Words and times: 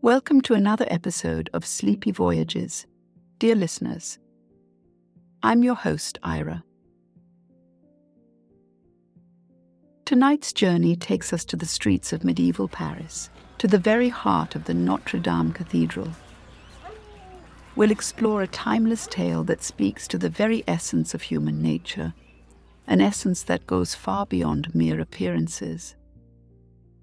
Welcome 0.00 0.42
to 0.42 0.54
another 0.54 0.86
episode 0.88 1.50
of 1.52 1.66
Sleepy 1.66 2.12
Voyages. 2.12 2.86
Dear 3.40 3.56
listeners, 3.56 4.20
I'm 5.42 5.64
your 5.64 5.74
host, 5.74 6.20
Ira. 6.22 6.62
Tonight's 10.04 10.52
journey 10.52 10.94
takes 10.94 11.32
us 11.32 11.44
to 11.46 11.56
the 11.56 11.66
streets 11.66 12.12
of 12.12 12.22
medieval 12.22 12.68
Paris, 12.68 13.28
to 13.58 13.66
the 13.66 13.76
very 13.76 14.08
heart 14.08 14.54
of 14.54 14.66
the 14.66 14.72
Notre 14.72 15.18
Dame 15.18 15.52
Cathedral. 15.52 16.12
We'll 17.74 17.90
explore 17.90 18.42
a 18.42 18.46
timeless 18.46 19.08
tale 19.08 19.42
that 19.44 19.64
speaks 19.64 20.06
to 20.08 20.16
the 20.16 20.30
very 20.30 20.62
essence 20.68 21.12
of 21.12 21.22
human 21.22 21.60
nature, 21.60 22.14
an 22.86 23.00
essence 23.00 23.42
that 23.42 23.66
goes 23.66 23.96
far 23.96 24.26
beyond 24.26 24.72
mere 24.76 25.00
appearances. 25.00 25.96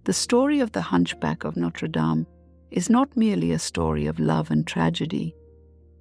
The 0.05 0.13
story 0.13 0.61
of 0.61 0.71
the 0.71 0.81
Hunchback 0.81 1.43
of 1.43 1.57
Notre 1.57 1.89
Dame 1.89 2.25
is 2.75 2.89
not 2.89 3.15
merely 3.15 3.53
a 3.53 3.57
story 3.57 4.05
of 4.05 4.19
love 4.19 4.51
and 4.51 4.67
tragedy, 4.67 5.33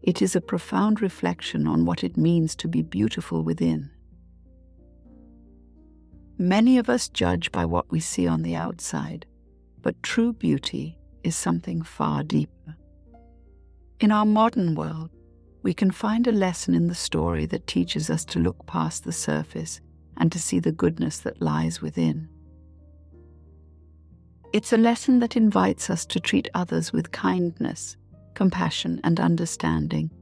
it 0.02 0.20
is 0.20 0.34
a 0.34 0.40
profound 0.40 1.00
reflection 1.00 1.68
on 1.68 1.84
what 1.84 2.02
it 2.02 2.16
means 2.16 2.56
to 2.56 2.66
be 2.66 2.82
beautiful 2.82 3.44
within. 3.44 3.88
Many 6.36 6.78
of 6.78 6.90
us 6.90 7.08
judge 7.08 7.52
by 7.52 7.64
what 7.64 7.92
we 7.92 8.00
see 8.00 8.26
on 8.26 8.42
the 8.42 8.56
outside, 8.56 9.24
but 9.82 10.02
true 10.02 10.32
beauty 10.32 10.98
is 11.22 11.36
something 11.36 11.80
far 11.80 12.24
deeper. 12.24 12.76
In 14.00 14.10
our 14.10 14.26
modern 14.26 14.74
world, 14.74 15.10
we 15.62 15.74
can 15.74 15.92
find 15.92 16.26
a 16.26 16.32
lesson 16.32 16.74
in 16.74 16.88
the 16.88 16.94
story 16.94 17.46
that 17.46 17.68
teaches 17.68 18.10
us 18.10 18.24
to 18.26 18.40
look 18.40 18.66
past 18.66 19.04
the 19.04 19.12
surface 19.12 19.80
and 20.16 20.32
to 20.32 20.40
see 20.40 20.58
the 20.58 20.72
goodness 20.72 21.18
that 21.18 21.40
lies 21.40 21.80
within. 21.80 22.28
It's 24.54 24.72
a 24.72 24.76
lesson 24.76 25.18
that 25.18 25.36
invites 25.36 25.90
us 25.90 26.06
to 26.06 26.20
treat 26.20 26.48
others 26.54 26.92
with 26.92 27.10
kindness, 27.10 27.96
compassion, 28.34 29.00
and 29.02 29.18
understanding, 29.18 30.12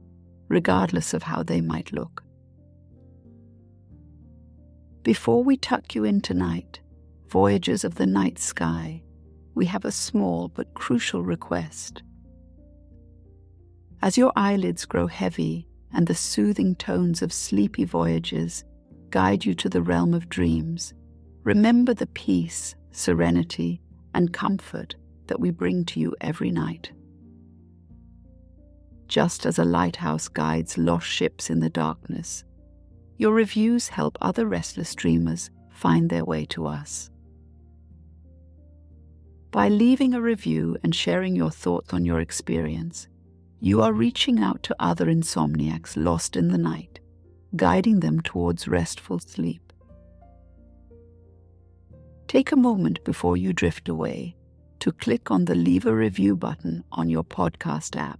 regardless 0.47 1.13
of 1.13 1.21
how 1.21 1.43
they 1.43 1.61
might 1.61 1.93
look. 1.93 2.23
Before 5.03 5.43
we 5.43 5.55
tuck 5.55 5.93
you 5.93 6.03
in 6.03 6.19
tonight, 6.19 6.79
Voyagers 7.27 7.83
of 7.83 7.93
the 7.93 8.07
Night 8.07 8.39
Sky, 8.39 9.03
we 9.53 9.67
have 9.67 9.85
a 9.85 9.91
small 9.91 10.47
but 10.47 10.73
crucial 10.73 11.21
request. 11.21 12.01
As 14.01 14.17
your 14.17 14.33
eyelids 14.35 14.85
grow 14.85 15.05
heavy 15.05 15.67
and 15.93 16.07
the 16.07 16.15
soothing 16.15 16.73
tones 16.77 17.21
of 17.21 17.31
sleepy 17.31 17.85
voyages 17.85 18.63
guide 19.11 19.45
you 19.45 19.53
to 19.53 19.69
the 19.69 19.83
realm 19.83 20.15
of 20.15 20.27
dreams, 20.27 20.91
remember 21.43 21.93
the 21.93 22.07
peace, 22.07 22.73
serenity, 22.91 23.79
and 24.13 24.33
comfort 24.33 24.95
that 25.27 25.39
we 25.39 25.49
bring 25.49 25.85
to 25.85 25.99
you 25.99 26.15
every 26.21 26.51
night. 26.51 26.91
Just 29.07 29.45
as 29.45 29.59
a 29.59 29.65
lighthouse 29.65 30.27
guides 30.27 30.77
lost 30.77 31.07
ships 31.07 31.49
in 31.49 31.59
the 31.59 31.69
darkness, 31.69 32.43
your 33.17 33.33
reviews 33.33 33.89
help 33.89 34.17
other 34.21 34.47
restless 34.47 34.95
dreamers 34.95 35.49
find 35.69 36.09
their 36.09 36.25
way 36.25 36.45
to 36.45 36.65
us. 36.65 37.09
By 39.51 39.69
leaving 39.69 40.13
a 40.13 40.21
review 40.21 40.77
and 40.83 40.95
sharing 40.95 41.35
your 41.35 41.51
thoughts 41.51 41.93
on 41.93 42.05
your 42.05 42.19
experience, 42.19 43.07
you 43.59 43.81
are 43.81 43.93
reaching 43.93 44.39
out 44.39 44.63
to 44.63 44.75
other 44.79 45.05
insomniacs 45.05 45.95
lost 45.95 46.35
in 46.35 46.47
the 46.47 46.57
night, 46.57 46.99
guiding 47.55 47.99
them 47.99 48.19
towards 48.21 48.67
restful 48.67 49.19
sleep. 49.19 49.72
Take 52.27 52.51
a 52.51 52.55
moment 52.55 53.03
before 53.03 53.37
you 53.37 53.53
drift 53.53 53.89
away 53.89 54.35
to 54.79 54.91
click 54.91 55.29
on 55.31 55.45
the 55.45 55.55
Leave 55.55 55.85
a 55.85 55.95
Review 55.95 56.35
button 56.35 56.83
on 56.91 57.09
your 57.09 57.23
podcast 57.23 57.95
app. 57.95 58.19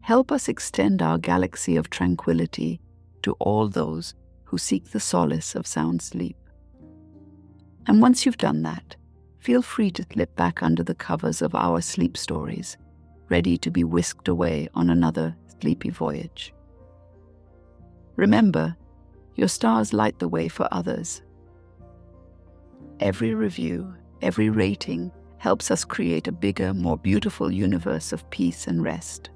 Help 0.00 0.32
us 0.32 0.48
extend 0.48 1.02
our 1.02 1.18
galaxy 1.18 1.76
of 1.76 1.90
tranquility 1.90 2.80
to 3.22 3.32
all 3.40 3.68
those 3.68 4.14
who 4.44 4.58
seek 4.58 4.90
the 4.90 5.00
solace 5.00 5.54
of 5.54 5.66
sound 5.66 6.00
sleep. 6.00 6.36
And 7.86 8.00
once 8.00 8.24
you've 8.24 8.38
done 8.38 8.62
that, 8.62 8.96
feel 9.40 9.62
free 9.62 9.90
to 9.92 10.06
slip 10.12 10.34
back 10.36 10.62
under 10.62 10.82
the 10.82 10.94
covers 10.94 11.42
of 11.42 11.54
our 11.54 11.80
sleep 11.80 12.16
stories, 12.16 12.76
ready 13.28 13.58
to 13.58 13.70
be 13.70 13.84
whisked 13.84 14.28
away 14.28 14.68
on 14.74 14.90
another 14.90 15.36
sleepy 15.60 15.90
voyage. 15.90 16.54
Remember, 18.16 18.76
your 19.34 19.48
stars 19.48 19.92
light 19.92 20.18
the 20.18 20.28
way 20.28 20.48
for 20.48 20.68
others 20.70 21.22
Every 23.02 23.34
review, 23.34 23.92
every 24.22 24.48
rating 24.48 25.10
helps 25.38 25.72
us 25.72 25.84
create 25.84 26.28
a 26.28 26.32
bigger, 26.32 26.72
more 26.72 26.96
beautiful 26.96 27.50
universe 27.50 28.12
of 28.12 28.30
peace 28.30 28.68
and 28.68 28.80
rest. 28.80 29.28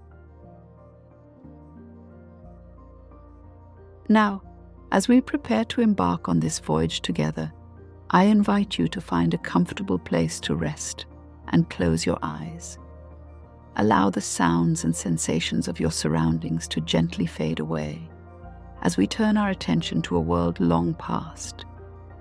Now, 4.09 4.41
as 4.93 5.09
we 5.09 5.21
prepare 5.21 5.65
to 5.65 5.81
embark 5.81 6.29
on 6.29 6.39
this 6.39 6.61
voyage 6.61 7.01
together, 7.01 7.53
I 8.11 8.27
invite 8.27 8.79
you 8.79 8.87
to 8.87 9.01
find 9.01 9.35
a 9.35 9.39
comfortable 9.39 9.99
place 9.99 10.39
to 10.43 10.55
rest 10.55 11.07
and 11.49 11.69
close 11.69 12.07
your 12.07 12.21
eyes. 12.23 12.79
Allow 13.75 14.11
the 14.11 14.21
sounds 14.21 14.85
and 14.85 14.95
sensations 14.95 15.67
of 15.67 15.81
your 15.81 15.91
surroundings 15.91 16.69
to 16.69 16.81
gently 16.81 17.27
fade 17.27 17.59
away 17.59 18.09
as 18.83 18.97
we 18.97 19.09
turn 19.09 19.37
our 19.37 19.51
attention 19.51 20.03
to 20.03 20.17
a 20.17 20.21
world 20.21 20.61
long 20.61 20.95
past 20.95 21.65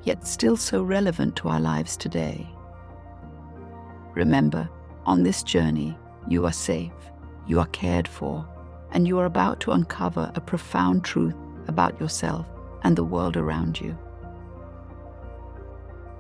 yet 0.06 0.26
still 0.26 0.56
so 0.56 0.82
relevant 0.82 1.36
to 1.36 1.50
our 1.50 1.60
lives 1.60 1.98
today. 1.98 2.48
Remember, 4.14 4.70
on 5.06 5.24
this 5.24 5.44
journey, 5.44 5.98
you 6.30 6.46
are 6.46 6.54
safe, 6.54 6.92
you 7.48 7.60
are 7.60 7.68
cared 7.68 8.08
for, 8.08 8.48
and 8.92 9.08
you 9.08 9.20
are 9.20 9.26
about 9.26 9.60
to 9.60 9.72
uncover 9.72 10.32
a 10.36 10.42
profound 10.42 11.04
truth 11.04 11.36
about 11.68 12.00
yourself 12.00 12.46
and 12.84 12.96
the 12.96 13.04
world 13.04 13.36
around 13.36 13.82
you. 13.82 13.98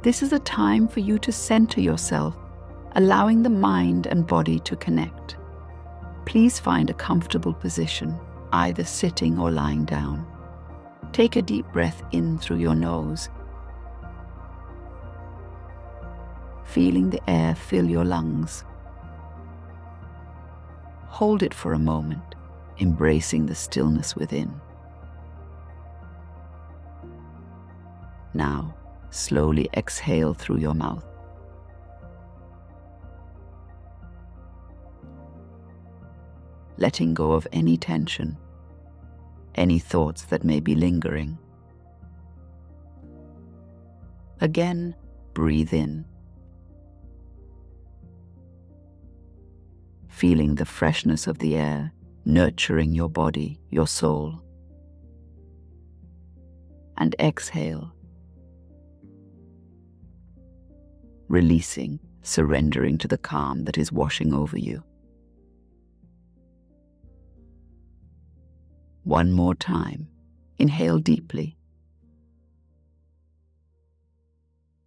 This 0.01 0.21
is 0.21 0.33
a 0.33 0.39
time 0.39 0.87
for 0.87 0.99
you 0.99 1.17
to 1.19 1.31
center 1.31 1.79
yourself, 1.79 2.35
allowing 2.95 3.43
the 3.43 3.49
mind 3.49 4.07
and 4.07 4.27
body 4.27 4.59
to 4.59 4.75
connect. 4.75 5.37
Please 6.25 6.59
find 6.59 6.89
a 6.89 6.93
comfortable 6.93 7.53
position, 7.53 8.15
either 8.51 8.83
sitting 8.83 9.39
or 9.39 9.51
lying 9.51 9.85
down. 9.85 10.25
Take 11.11 11.35
a 11.35 11.41
deep 11.41 11.65
breath 11.71 12.03
in 12.11 12.37
through 12.39 12.57
your 12.57 12.75
nose 12.75 13.29
feeling 16.65 17.09
the 17.09 17.29
air 17.29 17.55
fill 17.55 17.89
your 17.89 18.03
lungs. 18.03 18.63
Hold 21.07 21.43
it 21.43 21.53
for 21.53 21.73
a 21.73 21.79
moment, 21.79 22.35
embracing 22.79 23.45
the 23.45 23.55
stillness 23.55 24.15
within. 24.15 24.53
Now, 28.33 28.75
slowly 29.11 29.69
exhale 29.73 30.33
through 30.33 30.57
your 30.57 30.73
mouth. 30.73 31.05
Letting 36.77 37.13
go 37.13 37.31
of 37.31 37.47
any 37.53 37.77
tension, 37.77 38.37
any 39.55 39.79
thoughts 39.79 40.23
that 40.25 40.43
may 40.43 40.59
be 40.59 40.75
lingering. 40.75 41.37
Again, 44.41 44.93
breathe 45.33 45.73
in. 45.73 46.03
Feeling 50.15 50.55
the 50.55 50.65
freshness 50.65 51.27
of 51.27 51.39
the 51.39 51.57
air 51.57 51.91
nurturing 52.23 52.95
your 52.95 53.09
body, 53.09 53.59
your 53.69 53.85
soul. 53.85 54.41
And 56.97 57.13
exhale, 57.19 57.91
releasing, 61.27 61.99
surrendering 62.21 62.97
to 62.99 63.09
the 63.09 63.17
calm 63.17 63.65
that 63.65 63.77
is 63.77 63.91
washing 63.91 64.33
over 64.33 64.57
you. 64.57 64.81
One 69.03 69.33
more 69.33 69.53
time, 69.53 70.07
inhale 70.57 70.99
deeply, 70.99 71.57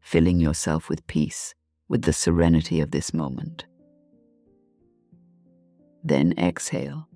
filling 0.01 0.41
yourself 0.41 0.89
with 0.89 1.07
peace, 1.07 1.55
with 1.87 2.03
the 2.03 2.15
serenity 2.15 2.81
of 2.81 2.93
this 2.93 3.13
moment. 3.13 3.67
Then 6.09 6.33
exhale. 6.39 7.07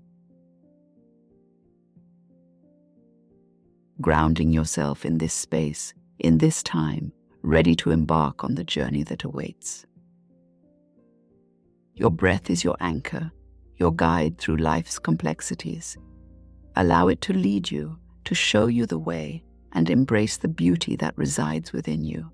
Grounding 4.03 4.53
yourself 4.53 5.06
in 5.06 5.17
this 5.17 5.33
space, 5.33 5.94
in 6.19 6.37
this 6.37 6.62
time, 6.62 7.11
ready 7.41 7.75
to 7.77 7.91
embark 7.91 8.44
on 8.44 8.55
the 8.55 8.65
journey 8.65 9.03
that 9.05 9.25
awaits. 9.25 9.87
Your 11.94 12.11
breath 12.11 12.50
is 12.50 12.65
your 12.65 12.77
anchor, 12.81 13.33
your 13.79 13.94
guide 13.94 14.37
through 14.37 14.56
life's 14.56 14.99
complexities. 14.99 15.97
Allow 16.77 17.09
it 17.09 17.23
to 17.23 17.33
lead 17.33 17.71
you, 17.71 17.99
to 18.27 18.35
show 18.35 18.67
you 18.67 18.85
the 18.85 18.99
way, 18.99 19.43
and 19.73 19.89
embrace 19.89 20.37
the 20.37 20.49
beauty 20.49 20.97
that 20.97 21.17
resides 21.17 21.73
within 21.73 22.05
you. 22.05 22.31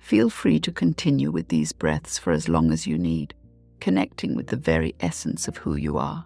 Feel 0.00 0.28
free 0.28 0.60
to 0.60 0.70
continue 0.70 1.30
with 1.30 1.48
these 1.48 1.72
breaths 1.72 2.18
for 2.18 2.30
as 2.30 2.46
long 2.46 2.70
as 2.70 2.86
you 2.86 2.98
need, 2.98 3.32
connecting 3.80 4.34
with 4.34 4.48
the 4.48 4.56
very 4.56 4.94
essence 5.00 5.48
of 5.48 5.56
who 5.56 5.76
you 5.76 5.98
are. 5.98 6.24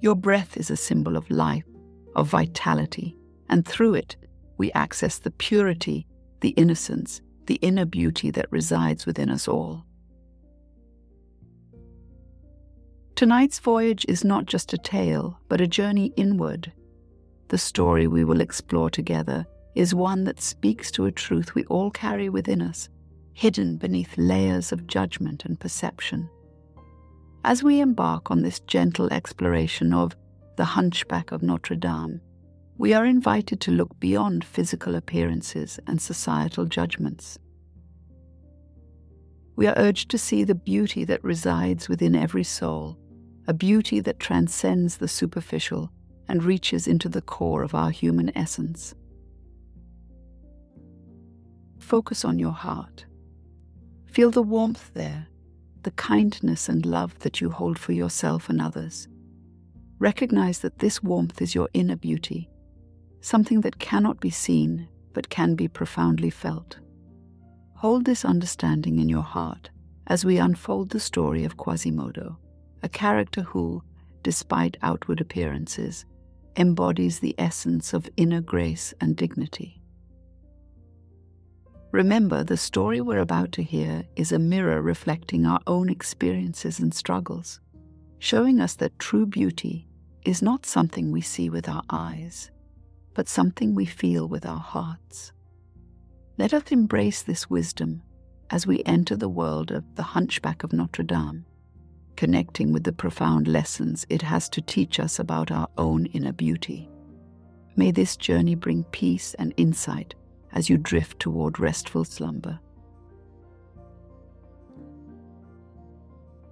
Your 0.00 0.16
breath 0.16 0.56
is 0.56 0.70
a 0.70 0.76
symbol 0.76 1.16
of 1.16 1.30
life, 1.30 1.64
of 2.16 2.28
vitality, 2.28 3.16
and 3.48 3.66
through 3.66 3.94
it, 3.94 4.16
we 4.58 4.72
access 4.72 5.18
the 5.18 5.30
purity, 5.30 6.06
the 6.40 6.50
innocence, 6.50 7.20
the 7.46 7.56
inner 7.56 7.84
beauty 7.84 8.30
that 8.30 8.50
resides 8.50 9.06
within 9.06 9.30
us 9.30 9.46
all. 9.46 9.84
Tonight's 13.14 13.58
voyage 13.58 14.04
is 14.08 14.24
not 14.24 14.46
just 14.46 14.72
a 14.72 14.78
tale, 14.78 15.38
but 15.48 15.60
a 15.60 15.66
journey 15.66 16.12
inward. 16.16 16.72
The 17.48 17.58
story 17.58 18.06
we 18.06 18.24
will 18.24 18.40
explore 18.40 18.90
together 18.90 19.46
is 19.74 19.94
one 19.94 20.24
that 20.24 20.40
speaks 20.40 20.90
to 20.92 21.06
a 21.06 21.12
truth 21.12 21.54
we 21.54 21.64
all 21.66 21.90
carry 21.90 22.28
within 22.28 22.62
us, 22.62 22.88
hidden 23.34 23.76
beneath 23.76 24.16
layers 24.16 24.72
of 24.72 24.86
judgment 24.86 25.44
and 25.44 25.58
perception. 25.58 26.28
As 27.44 27.62
we 27.62 27.80
embark 27.80 28.30
on 28.30 28.42
this 28.42 28.60
gentle 28.60 29.12
exploration 29.12 29.92
of 29.92 30.16
the 30.56 30.64
Hunchback 30.64 31.32
of 31.32 31.42
Notre 31.42 31.76
Dame, 31.76 32.20
we 32.78 32.94
are 32.94 33.04
invited 33.04 33.60
to 33.60 33.70
look 33.70 33.98
beyond 33.98 34.44
physical 34.44 34.94
appearances 34.94 35.78
and 35.86 36.00
societal 36.00 36.64
judgments. 36.64 37.38
We 39.56 39.66
are 39.66 39.74
urged 39.76 40.10
to 40.10 40.18
see 40.18 40.44
the 40.44 40.54
beauty 40.54 41.04
that 41.04 41.22
resides 41.22 41.88
within 41.88 42.14
every 42.14 42.44
soul, 42.44 42.98
a 43.46 43.54
beauty 43.54 44.00
that 44.00 44.20
transcends 44.20 44.96
the 44.96 45.08
superficial 45.08 45.90
and 46.28 46.42
reaches 46.42 46.86
into 46.86 47.08
the 47.08 47.22
core 47.22 47.62
of 47.62 47.74
our 47.74 47.90
human 47.90 48.36
essence. 48.36 48.94
Focus 51.78 52.24
on 52.24 52.38
your 52.38 52.52
heart. 52.52 53.04
Feel 54.12 54.30
the 54.30 54.42
warmth 54.42 54.90
there, 54.92 55.26
the 55.84 55.90
kindness 55.92 56.68
and 56.68 56.84
love 56.84 57.18
that 57.20 57.40
you 57.40 57.48
hold 57.48 57.78
for 57.78 57.92
yourself 57.92 58.50
and 58.50 58.60
others. 58.60 59.08
Recognize 59.98 60.58
that 60.58 60.80
this 60.80 61.02
warmth 61.02 61.40
is 61.40 61.54
your 61.54 61.70
inner 61.72 61.96
beauty, 61.96 62.50
something 63.22 63.62
that 63.62 63.78
cannot 63.78 64.20
be 64.20 64.28
seen 64.28 64.86
but 65.14 65.30
can 65.30 65.54
be 65.54 65.66
profoundly 65.66 66.28
felt. 66.28 66.78
Hold 67.76 68.04
this 68.04 68.22
understanding 68.22 68.98
in 68.98 69.08
your 69.08 69.22
heart 69.22 69.70
as 70.06 70.26
we 70.26 70.36
unfold 70.36 70.90
the 70.90 71.00
story 71.00 71.44
of 71.44 71.56
Quasimodo, 71.56 72.36
a 72.82 72.90
character 72.90 73.40
who, 73.40 73.82
despite 74.22 74.76
outward 74.82 75.22
appearances, 75.22 76.04
embodies 76.56 77.20
the 77.20 77.34
essence 77.38 77.94
of 77.94 78.10
inner 78.18 78.42
grace 78.42 78.92
and 79.00 79.16
dignity. 79.16 79.81
Remember, 81.92 82.42
the 82.42 82.56
story 82.56 83.02
we're 83.02 83.18
about 83.18 83.52
to 83.52 83.62
hear 83.62 84.02
is 84.16 84.32
a 84.32 84.38
mirror 84.38 84.80
reflecting 84.80 85.44
our 85.44 85.60
own 85.66 85.90
experiences 85.90 86.80
and 86.80 86.92
struggles, 86.92 87.60
showing 88.18 88.60
us 88.60 88.76
that 88.76 88.98
true 88.98 89.26
beauty 89.26 89.86
is 90.24 90.40
not 90.40 90.64
something 90.64 91.12
we 91.12 91.20
see 91.20 91.50
with 91.50 91.68
our 91.68 91.82
eyes, 91.90 92.50
but 93.12 93.28
something 93.28 93.74
we 93.74 93.84
feel 93.84 94.26
with 94.26 94.46
our 94.46 94.58
hearts. 94.58 95.34
Let 96.38 96.54
us 96.54 96.72
embrace 96.72 97.22
this 97.22 97.50
wisdom 97.50 98.02
as 98.48 98.66
we 98.66 98.82
enter 98.86 99.14
the 99.14 99.28
world 99.28 99.70
of 99.70 99.84
the 99.94 100.02
Hunchback 100.02 100.64
of 100.64 100.72
Notre 100.72 101.02
Dame, 101.02 101.44
connecting 102.16 102.72
with 102.72 102.84
the 102.84 102.92
profound 102.94 103.48
lessons 103.48 104.06
it 104.08 104.22
has 104.22 104.48
to 104.48 104.62
teach 104.62 104.98
us 104.98 105.18
about 105.18 105.50
our 105.50 105.68
own 105.76 106.06
inner 106.06 106.32
beauty. 106.32 106.88
May 107.76 107.90
this 107.90 108.16
journey 108.16 108.54
bring 108.54 108.84
peace 108.84 109.34
and 109.34 109.52
insight 109.58 110.14
as 110.52 110.68
you 110.68 110.76
drift 110.76 111.18
toward 111.18 111.58
restful 111.58 112.04
slumber. 112.04 112.58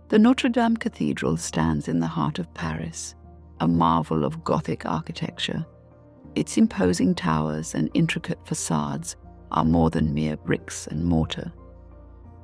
The 0.08 0.19
Notre 0.19 0.49
Dame 0.49 0.76
Cathedral 0.76 1.37
stands 1.37 1.87
in 1.87 2.00
the 2.00 2.06
heart 2.06 2.38
of 2.38 2.52
Paris, 2.55 3.14
a 3.61 3.69
marvel 3.69 4.25
of 4.25 4.43
Gothic 4.43 4.85
architecture. 4.85 5.64
Its 6.35 6.56
imposing 6.56 7.14
towers 7.14 7.75
and 7.75 7.91
intricate 7.94 8.44
facades 8.44 9.17
are 9.52 9.64
more 9.64 9.91
than 9.91 10.14
mere 10.14 10.37
bricks 10.37 10.87
and 10.87 11.05
mortar. 11.05 11.52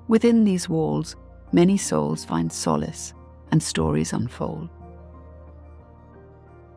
Within 0.09 0.45
these 0.45 0.69
walls, 0.69 1.17
many 1.53 1.77
souls 1.77 2.25
find 2.25 2.53
solace 2.53 3.15
and 3.51 3.61
stories 3.63 4.13
unfold. 4.13 4.69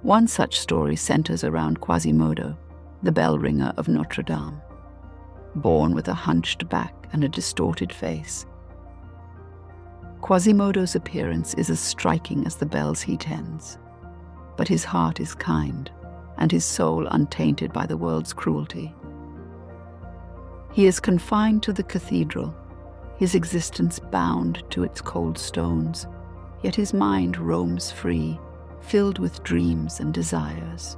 One 0.01 0.27
such 0.27 0.59
story 0.59 0.95
centers 0.95 1.43
around 1.43 1.81
Quasimodo, 1.81 2.57
the 3.03 3.11
bell 3.11 3.37
ringer 3.37 3.73
of 3.77 3.87
Notre 3.87 4.23
Dame 4.23 4.61
born 5.55 5.93
with 5.93 6.07
a 6.07 6.13
hunched 6.13 6.67
back 6.69 6.93
and 7.11 7.23
a 7.23 7.29
distorted 7.29 7.91
face. 7.91 8.45
Quasimodo's 10.21 10.95
appearance 10.95 11.53
is 11.55 11.69
as 11.69 11.79
striking 11.79 12.45
as 12.45 12.55
the 12.55 12.65
bells 12.65 13.01
he 13.01 13.17
tends, 13.17 13.77
but 14.57 14.67
his 14.67 14.83
heart 14.83 15.19
is 15.19 15.33
kind 15.33 15.89
and 16.37 16.51
his 16.51 16.65
soul 16.65 17.07
untainted 17.07 17.73
by 17.73 17.85
the 17.85 17.97
world's 17.97 18.33
cruelty. 18.33 18.93
He 20.71 20.85
is 20.85 20.99
confined 20.99 21.63
to 21.63 21.73
the 21.73 21.83
cathedral, 21.83 22.55
his 23.17 23.35
existence 23.35 23.99
bound 23.99 24.63
to 24.69 24.83
its 24.83 25.01
cold 25.01 25.37
stones, 25.37 26.07
yet 26.63 26.75
his 26.75 26.93
mind 26.93 27.37
roams 27.37 27.91
free, 27.91 28.39
filled 28.81 29.19
with 29.19 29.43
dreams 29.43 29.99
and 29.99 30.13
desires. 30.13 30.95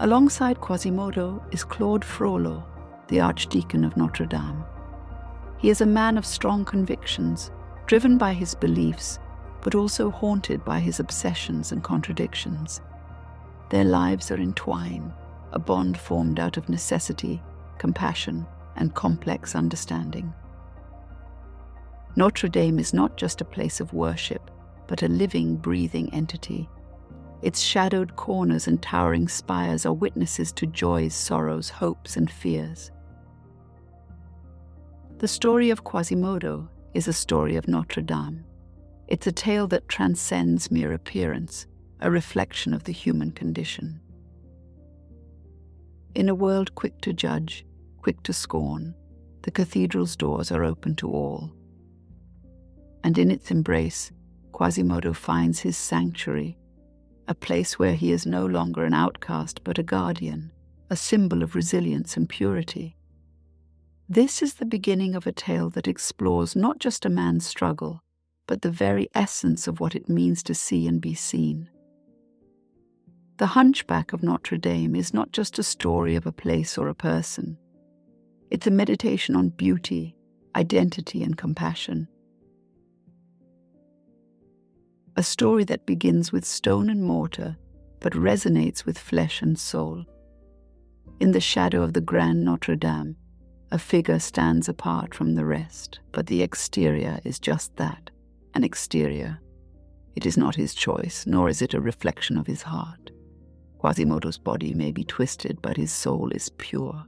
Alongside 0.00 0.60
Quasimodo 0.60 1.42
is 1.52 1.64
Claude 1.64 2.04
Frollo, 2.04 2.64
the 3.08 3.20
Archdeacon 3.20 3.84
of 3.84 3.96
Notre 3.96 4.26
Dame. 4.26 4.64
He 5.58 5.70
is 5.70 5.80
a 5.80 5.86
man 5.86 6.18
of 6.18 6.26
strong 6.26 6.64
convictions, 6.64 7.50
driven 7.86 8.18
by 8.18 8.32
his 8.32 8.54
beliefs, 8.54 9.18
but 9.62 9.74
also 9.74 10.10
haunted 10.10 10.64
by 10.64 10.80
his 10.80 11.00
obsessions 11.00 11.72
and 11.72 11.82
contradictions. 11.82 12.80
Their 13.70 13.84
lives 13.84 14.30
are 14.30 14.40
entwined, 14.40 15.12
a 15.52 15.58
bond 15.58 15.98
formed 15.98 16.38
out 16.38 16.56
of 16.56 16.68
necessity, 16.68 17.42
compassion, 17.78 18.46
and 18.76 18.94
complex 18.94 19.54
understanding. 19.54 20.32
Notre 22.16 22.48
Dame 22.48 22.78
is 22.78 22.94
not 22.94 23.16
just 23.16 23.40
a 23.40 23.44
place 23.44 23.80
of 23.80 23.92
worship, 23.92 24.50
but 24.86 25.02
a 25.02 25.08
living, 25.08 25.56
breathing 25.56 26.12
entity. 26.14 26.68
Its 27.42 27.60
shadowed 27.60 28.16
corners 28.16 28.66
and 28.66 28.80
towering 28.80 29.28
spires 29.28 29.84
are 29.84 29.92
witnesses 29.92 30.52
to 30.52 30.66
joys, 30.66 31.14
sorrows, 31.14 31.68
hopes, 31.68 32.16
and 32.16 32.30
fears. 32.30 32.90
The 35.18 35.28
story 35.28 35.70
of 35.70 35.82
Quasimodo 35.82 36.68
is 36.92 37.08
a 37.08 37.12
story 37.14 37.56
of 37.56 37.68
Notre 37.68 38.02
Dame. 38.02 38.44
It's 39.08 39.26
a 39.26 39.32
tale 39.32 39.66
that 39.68 39.88
transcends 39.88 40.70
mere 40.70 40.92
appearance, 40.92 41.66
a 42.00 42.10
reflection 42.10 42.74
of 42.74 42.84
the 42.84 42.92
human 42.92 43.30
condition. 43.30 43.98
In 46.14 46.28
a 46.28 46.34
world 46.34 46.74
quick 46.74 47.00
to 47.00 47.14
judge, 47.14 47.64
quick 48.02 48.22
to 48.24 48.34
scorn, 48.34 48.94
the 49.40 49.50
cathedral's 49.50 50.16
doors 50.16 50.52
are 50.52 50.64
open 50.64 50.94
to 50.96 51.10
all. 51.10 51.50
And 53.02 53.16
in 53.16 53.30
its 53.30 53.50
embrace, 53.50 54.12
Quasimodo 54.52 55.14
finds 55.14 55.60
his 55.60 55.78
sanctuary, 55.78 56.58
a 57.26 57.34
place 57.34 57.78
where 57.78 57.94
he 57.94 58.12
is 58.12 58.26
no 58.26 58.44
longer 58.44 58.84
an 58.84 58.92
outcast 58.92 59.64
but 59.64 59.78
a 59.78 59.82
guardian, 59.82 60.52
a 60.90 60.96
symbol 60.96 61.42
of 61.42 61.54
resilience 61.54 62.18
and 62.18 62.28
purity. 62.28 62.98
This 64.08 64.40
is 64.40 64.54
the 64.54 64.66
beginning 64.66 65.16
of 65.16 65.26
a 65.26 65.32
tale 65.32 65.68
that 65.70 65.88
explores 65.88 66.54
not 66.54 66.78
just 66.78 67.04
a 67.04 67.10
man's 67.10 67.44
struggle, 67.44 68.00
but 68.46 68.62
the 68.62 68.70
very 68.70 69.08
essence 69.16 69.66
of 69.66 69.80
what 69.80 69.96
it 69.96 70.08
means 70.08 70.44
to 70.44 70.54
see 70.54 70.86
and 70.86 71.00
be 71.00 71.12
seen. 71.12 71.68
The 73.38 73.48
Hunchback 73.48 74.12
of 74.12 74.22
Notre 74.22 74.58
Dame 74.58 74.94
is 74.94 75.12
not 75.12 75.32
just 75.32 75.58
a 75.58 75.64
story 75.64 76.14
of 76.14 76.24
a 76.24 76.30
place 76.30 76.78
or 76.78 76.86
a 76.86 76.94
person. 76.94 77.58
It's 78.48 78.68
a 78.68 78.70
meditation 78.70 79.34
on 79.34 79.48
beauty, 79.48 80.14
identity, 80.54 81.24
and 81.24 81.36
compassion. 81.36 82.06
A 85.16 85.22
story 85.24 85.64
that 85.64 85.84
begins 85.84 86.30
with 86.30 86.44
stone 86.44 86.88
and 86.90 87.02
mortar, 87.02 87.56
but 87.98 88.12
resonates 88.12 88.86
with 88.86 88.98
flesh 88.98 89.42
and 89.42 89.58
soul. 89.58 90.04
In 91.18 91.32
the 91.32 91.40
shadow 91.40 91.82
of 91.82 91.92
the 91.92 92.00
Grand 92.00 92.44
Notre 92.44 92.76
Dame, 92.76 93.16
a 93.70 93.78
figure 93.78 94.18
stands 94.18 94.68
apart 94.68 95.14
from 95.14 95.34
the 95.34 95.44
rest, 95.44 96.00
but 96.12 96.26
the 96.26 96.42
exterior 96.42 97.20
is 97.24 97.38
just 97.38 97.76
that 97.76 98.10
an 98.54 98.64
exterior. 98.64 99.38
It 100.14 100.24
is 100.24 100.36
not 100.36 100.54
his 100.54 100.74
choice, 100.74 101.26
nor 101.26 101.48
is 101.48 101.60
it 101.60 101.74
a 101.74 101.80
reflection 101.80 102.38
of 102.38 102.46
his 102.46 102.62
heart. 102.62 103.10
Quasimodo's 103.78 104.38
body 104.38 104.72
may 104.72 104.92
be 104.92 105.04
twisted, 105.04 105.60
but 105.60 105.76
his 105.76 105.92
soul 105.92 106.30
is 106.30 106.48
pure. 106.56 107.04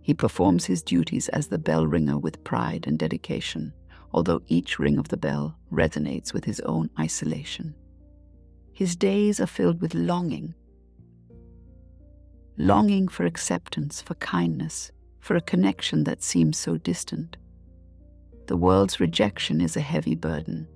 He 0.00 0.14
performs 0.14 0.64
his 0.64 0.82
duties 0.82 1.28
as 1.28 1.46
the 1.46 1.58
bell 1.58 1.86
ringer 1.86 2.18
with 2.18 2.42
pride 2.42 2.86
and 2.88 2.98
dedication, 2.98 3.72
although 4.12 4.42
each 4.48 4.80
ring 4.80 4.98
of 4.98 5.08
the 5.08 5.16
bell 5.16 5.56
resonates 5.70 6.34
with 6.34 6.44
his 6.44 6.58
own 6.60 6.90
isolation. 6.98 7.74
His 8.72 8.96
days 8.96 9.38
are 9.38 9.46
filled 9.46 9.80
with 9.80 9.94
longing 9.94 10.54
longing 12.58 13.08
for 13.08 13.24
acceptance, 13.24 14.02
for 14.02 14.14
kindness, 14.14 14.90
for 15.22 15.36
a 15.36 15.40
connection 15.40 16.04
that 16.04 16.22
seems 16.22 16.58
so 16.58 16.76
distant. 16.76 17.36
The 18.48 18.56
world's 18.56 18.98
rejection 18.98 19.60
is 19.60 19.76
a 19.76 19.80
heavy 19.80 20.16
burden, 20.16 20.66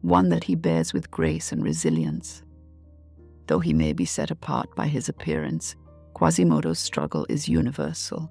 one 0.00 0.28
that 0.28 0.44
he 0.44 0.54
bears 0.54 0.94
with 0.94 1.10
grace 1.10 1.50
and 1.50 1.62
resilience. 1.62 2.42
Though 3.48 3.58
he 3.58 3.74
may 3.74 3.92
be 3.92 4.04
set 4.04 4.30
apart 4.30 4.74
by 4.76 4.86
his 4.86 5.08
appearance, 5.08 5.74
Quasimodo's 6.14 6.78
struggle 6.78 7.26
is 7.28 7.48
universal. 7.48 8.30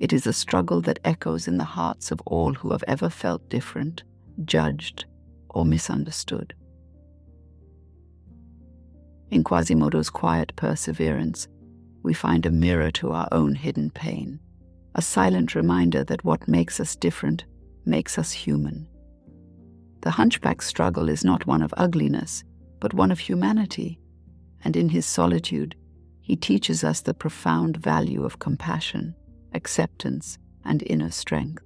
It 0.00 0.14
is 0.14 0.26
a 0.26 0.32
struggle 0.32 0.80
that 0.82 0.98
echoes 1.04 1.46
in 1.46 1.58
the 1.58 1.64
hearts 1.64 2.10
of 2.10 2.20
all 2.24 2.54
who 2.54 2.72
have 2.72 2.84
ever 2.88 3.10
felt 3.10 3.48
different, 3.50 4.02
judged, 4.44 5.04
or 5.50 5.66
misunderstood. 5.66 6.54
In 9.30 9.44
Quasimodo's 9.44 10.08
quiet 10.08 10.54
perseverance, 10.56 11.48
we 12.06 12.14
find 12.14 12.46
a 12.46 12.50
mirror 12.52 12.92
to 12.92 13.10
our 13.10 13.26
own 13.32 13.56
hidden 13.56 13.90
pain, 13.90 14.38
a 14.94 15.02
silent 15.02 15.56
reminder 15.56 16.04
that 16.04 16.24
what 16.24 16.46
makes 16.46 16.78
us 16.78 16.94
different 16.94 17.44
makes 17.84 18.16
us 18.16 18.30
human. 18.30 18.88
The 20.02 20.12
hunchback's 20.12 20.68
struggle 20.68 21.08
is 21.08 21.24
not 21.24 21.48
one 21.48 21.62
of 21.62 21.74
ugliness, 21.76 22.44
but 22.78 22.94
one 22.94 23.10
of 23.10 23.18
humanity, 23.18 23.98
and 24.62 24.76
in 24.76 24.88
his 24.88 25.04
solitude, 25.04 25.74
he 26.20 26.36
teaches 26.36 26.84
us 26.84 27.00
the 27.00 27.12
profound 27.12 27.78
value 27.78 28.24
of 28.24 28.38
compassion, 28.38 29.16
acceptance, 29.52 30.38
and 30.64 30.84
inner 30.86 31.10
strength. 31.10 31.64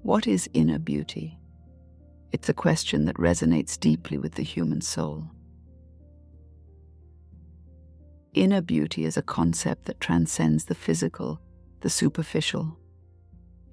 What 0.00 0.26
is 0.26 0.48
inner 0.54 0.78
beauty? 0.78 1.38
It's 2.32 2.48
a 2.48 2.54
question 2.54 3.04
that 3.04 3.16
resonates 3.16 3.78
deeply 3.78 4.16
with 4.16 4.34
the 4.34 4.42
human 4.42 4.80
soul. 4.80 5.31
Inner 8.34 8.62
beauty 8.62 9.04
is 9.04 9.18
a 9.18 9.22
concept 9.22 9.84
that 9.84 10.00
transcends 10.00 10.64
the 10.64 10.74
physical, 10.74 11.38
the 11.82 11.90
superficial. 11.90 12.78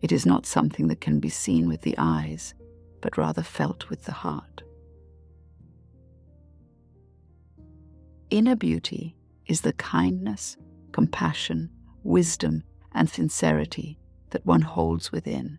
It 0.01 0.12
is 0.12 0.25
not 0.25 0.46
something 0.46 0.89
that 0.89 1.00
can 1.00 1.22
be 1.22 1.30
seen 1.30 1.70
with 1.70 1.82
the 1.82 1.96
eyes, 1.98 2.54
but 3.00 3.18
rather 3.18 3.42
felt 3.42 3.89
with 3.89 4.04
the 4.04 4.12
heart. 4.12 4.63
Inner 8.30 8.58
beauty 8.58 9.16
is 9.46 9.62
the 9.62 9.74
kindness, 9.74 10.58
compassion, 10.92 11.70
wisdom, 12.04 12.63
and 12.92 13.10
sincerity 13.10 13.98
that 14.32 14.46
one 14.46 14.62
holds 14.62 15.10
within. 15.10 15.58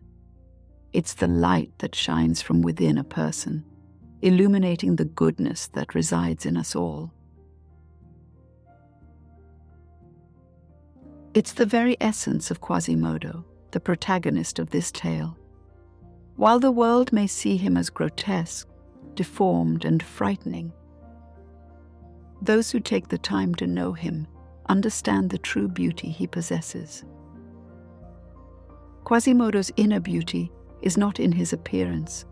It's 0.93 1.15
the 1.15 1.27
light 1.27 1.71
that 1.79 1.95
shines 1.95 2.43
from 2.43 2.61
within 2.61 2.99
a 2.99 3.03
person, 3.03 3.65
illuminating 4.21 4.97
the 4.97 5.05
goodness 5.05 5.67
that 5.69 5.95
resides 5.95 6.45
in 6.45 6.55
us 6.55 6.75
all. 6.75 7.11
It's 11.33 11.53
the 11.53 11.65
very 11.65 11.95
essence 12.01 12.51
of 12.51 12.59
Quasimodo, 12.59 13.45
the 13.71 13.79
protagonist 13.79 14.59
of 14.59 14.71
this 14.71 14.91
tale. 14.91 15.37
While 16.35 16.59
the 16.59 16.73
world 16.73 17.13
may 17.13 17.25
see 17.25 17.55
him 17.55 17.77
as 17.77 17.89
grotesque, 17.89 18.67
deformed, 19.15 19.85
and 19.85 20.03
frightening, 20.03 20.73
those 22.41 22.69
who 22.69 22.81
take 22.81 23.07
the 23.07 23.17
time 23.17 23.55
to 23.55 23.67
know 23.67 23.93
him 23.93 24.27
understand 24.67 25.29
the 25.29 25.37
true 25.37 25.69
beauty 25.69 26.09
he 26.09 26.27
possesses. 26.27 27.05
Quasimodo's 29.05 29.71
inner 29.77 30.01
beauty 30.01 30.51
is 30.81 30.97
not 30.97 31.17
in 31.17 31.31
his 31.31 31.53
appearance, 31.53 32.25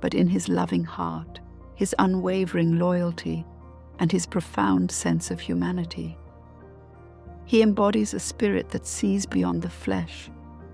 but 0.00 0.14
in 0.14 0.28
his 0.28 0.48
loving 0.48 0.84
heart, 0.84 1.40
his 1.74 1.94
unwavering 1.98 2.78
loyalty, 2.78 3.44
and 3.98 4.10
his 4.10 4.24
profound 4.24 4.90
sense 4.90 5.30
of 5.30 5.40
humanity. 5.40 6.16
He 7.46 7.62
embodies 7.62 8.12
a 8.12 8.18
spirit 8.18 8.70
that 8.70 8.86
sees 8.86 9.24
beyond 9.24 9.62
the 9.62 9.70
flesh, 9.70 10.28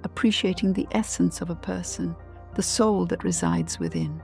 appreciating 0.04 0.72
the 0.72 0.88
essence 0.92 1.42
of 1.42 1.50
a 1.50 1.54
person, 1.54 2.16
the 2.54 2.62
soul 2.62 3.04
that 3.06 3.24
resides 3.24 3.78
within. 3.78 4.22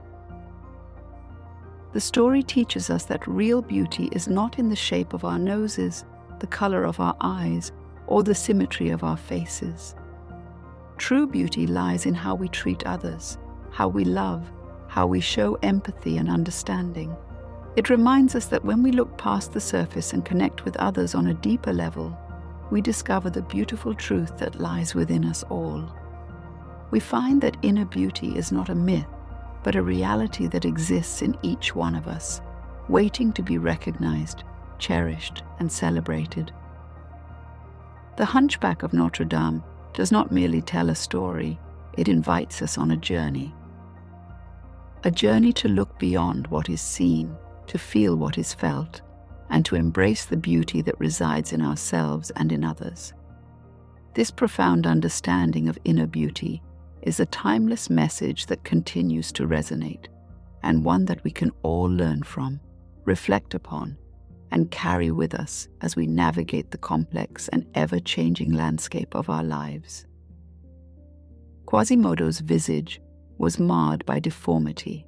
The 1.93 2.01
story 2.01 2.41
teaches 2.41 2.89
us 2.89 3.05
that 3.05 3.27
real 3.27 3.61
beauty 3.61 4.09
is 4.11 4.27
not 4.27 4.57
in 4.57 4.67
the 4.67 4.75
shape 4.75 5.13
of 5.13 5.25
our 5.25 5.37
noses, 5.37 6.05
the 6.39 6.47
color 6.47 6.85
of 6.85 6.99
our 6.99 7.15
eyes, 7.21 7.71
or 8.07 8.23
the 8.23 8.35
symmetry 8.35 8.89
of 8.89 9.03
our 9.03 9.17
faces. 9.17 9.95
True 10.97 11.27
beauty 11.27 11.67
lies 11.67 12.07
in 12.07 12.15
how 12.15 12.33
we 12.33 12.47
treat 12.47 12.83
others, 12.85 13.37
how 13.69 13.87
we 13.87 14.05
love, 14.05 14.51
how 14.87 15.05
we 15.05 15.19
show 15.19 15.53
empathy 15.61 16.17
and 16.17 16.29
understanding. 16.29 17.15
It 17.75 17.91
reminds 17.91 18.33
us 18.33 18.47
that 18.47 18.65
when 18.65 18.81
we 18.81 18.91
look 18.91 19.17
past 19.19 19.53
the 19.53 19.61
surface 19.61 20.13
and 20.13 20.25
connect 20.25 20.65
with 20.65 20.75
others 20.77 21.13
on 21.13 21.27
a 21.27 21.35
deeper 21.35 21.71
level, 21.71 22.17
we 22.69 22.81
discover 22.81 23.29
the 23.29 23.41
beautiful 23.41 23.93
truth 23.93 24.37
that 24.37 24.59
lies 24.59 24.93
within 24.93 25.25
us 25.25 25.43
all. 25.43 25.91
We 26.91 26.99
find 26.99 27.41
that 27.41 27.57
inner 27.61 27.85
beauty 27.85 28.35
is 28.37 28.51
not 28.51 28.69
a 28.69 28.75
myth, 28.75 29.05
but 29.63 29.75
a 29.75 29.81
reality 29.81 30.47
that 30.47 30.65
exists 30.65 31.21
in 31.21 31.37
each 31.41 31.75
one 31.75 31.95
of 31.95 32.07
us, 32.07 32.41
waiting 32.87 33.33
to 33.33 33.43
be 33.43 33.57
recognized, 33.57 34.43
cherished, 34.77 35.43
and 35.59 35.71
celebrated. 35.71 36.51
The 38.17 38.25
Hunchback 38.25 38.83
of 38.83 38.93
Notre 38.93 39.25
Dame 39.25 39.63
does 39.93 40.11
not 40.11 40.31
merely 40.31 40.61
tell 40.61 40.89
a 40.89 40.95
story, 40.95 41.59
it 41.93 42.07
invites 42.07 42.61
us 42.61 42.77
on 42.77 42.91
a 42.91 42.97
journey. 42.97 43.53
A 45.03 45.11
journey 45.11 45.53
to 45.53 45.67
look 45.67 45.97
beyond 45.99 46.47
what 46.47 46.69
is 46.69 46.81
seen, 46.81 47.35
to 47.67 47.77
feel 47.77 48.15
what 48.15 48.37
is 48.37 48.53
felt, 48.53 49.01
and 49.49 49.65
to 49.65 49.75
embrace 49.75 50.25
the 50.25 50.37
beauty 50.37 50.81
that 50.81 50.99
resides 50.99 51.53
in 51.53 51.61
ourselves 51.61 52.31
and 52.35 52.51
in 52.51 52.63
others. 52.63 53.13
This 54.13 54.31
profound 54.31 54.85
understanding 54.85 55.69
of 55.69 55.77
inner 55.85 56.07
beauty 56.07 56.61
is 57.01 57.19
a 57.19 57.25
timeless 57.27 57.89
message 57.89 58.47
that 58.47 58.63
continues 58.63 59.31
to 59.33 59.47
resonate, 59.47 60.07
and 60.63 60.83
one 60.83 61.05
that 61.05 61.23
we 61.23 61.31
can 61.31 61.51
all 61.63 61.85
learn 61.89 62.23
from, 62.23 62.59
reflect 63.05 63.53
upon, 63.53 63.97
and 64.51 64.71
carry 64.71 65.11
with 65.11 65.33
us 65.33 65.67
as 65.81 65.95
we 65.95 66.07
navigate 66.07 66.71
the 66.71 66.77
complex 66.77 67.47
and 67.49 67.65
ever 67.75 67.99
changing 67.99 68.51
landscape 68.51 69.15
of 69.15 69.29
our 69.29 69.43
lives. 69.43 70.05
Quasimodo's 71.65 72.39
visage 72.39 72.99
was 73.37 73.59
marred 73.59 74.05
by 74.05 74.19
deformity 74.19 75.05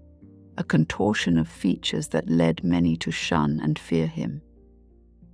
a 0.62 0.64
contortion 0.64 1.40
of 1.40 1.48
features 1.48 2.10
that 2.10 2.30
led 2.30 2.64
many 2.64 2.96
to 2.96 3.10
shun 3.10 3.60
and 3.64 3.80
fear 3.80 4.06
him. 4.06 4.44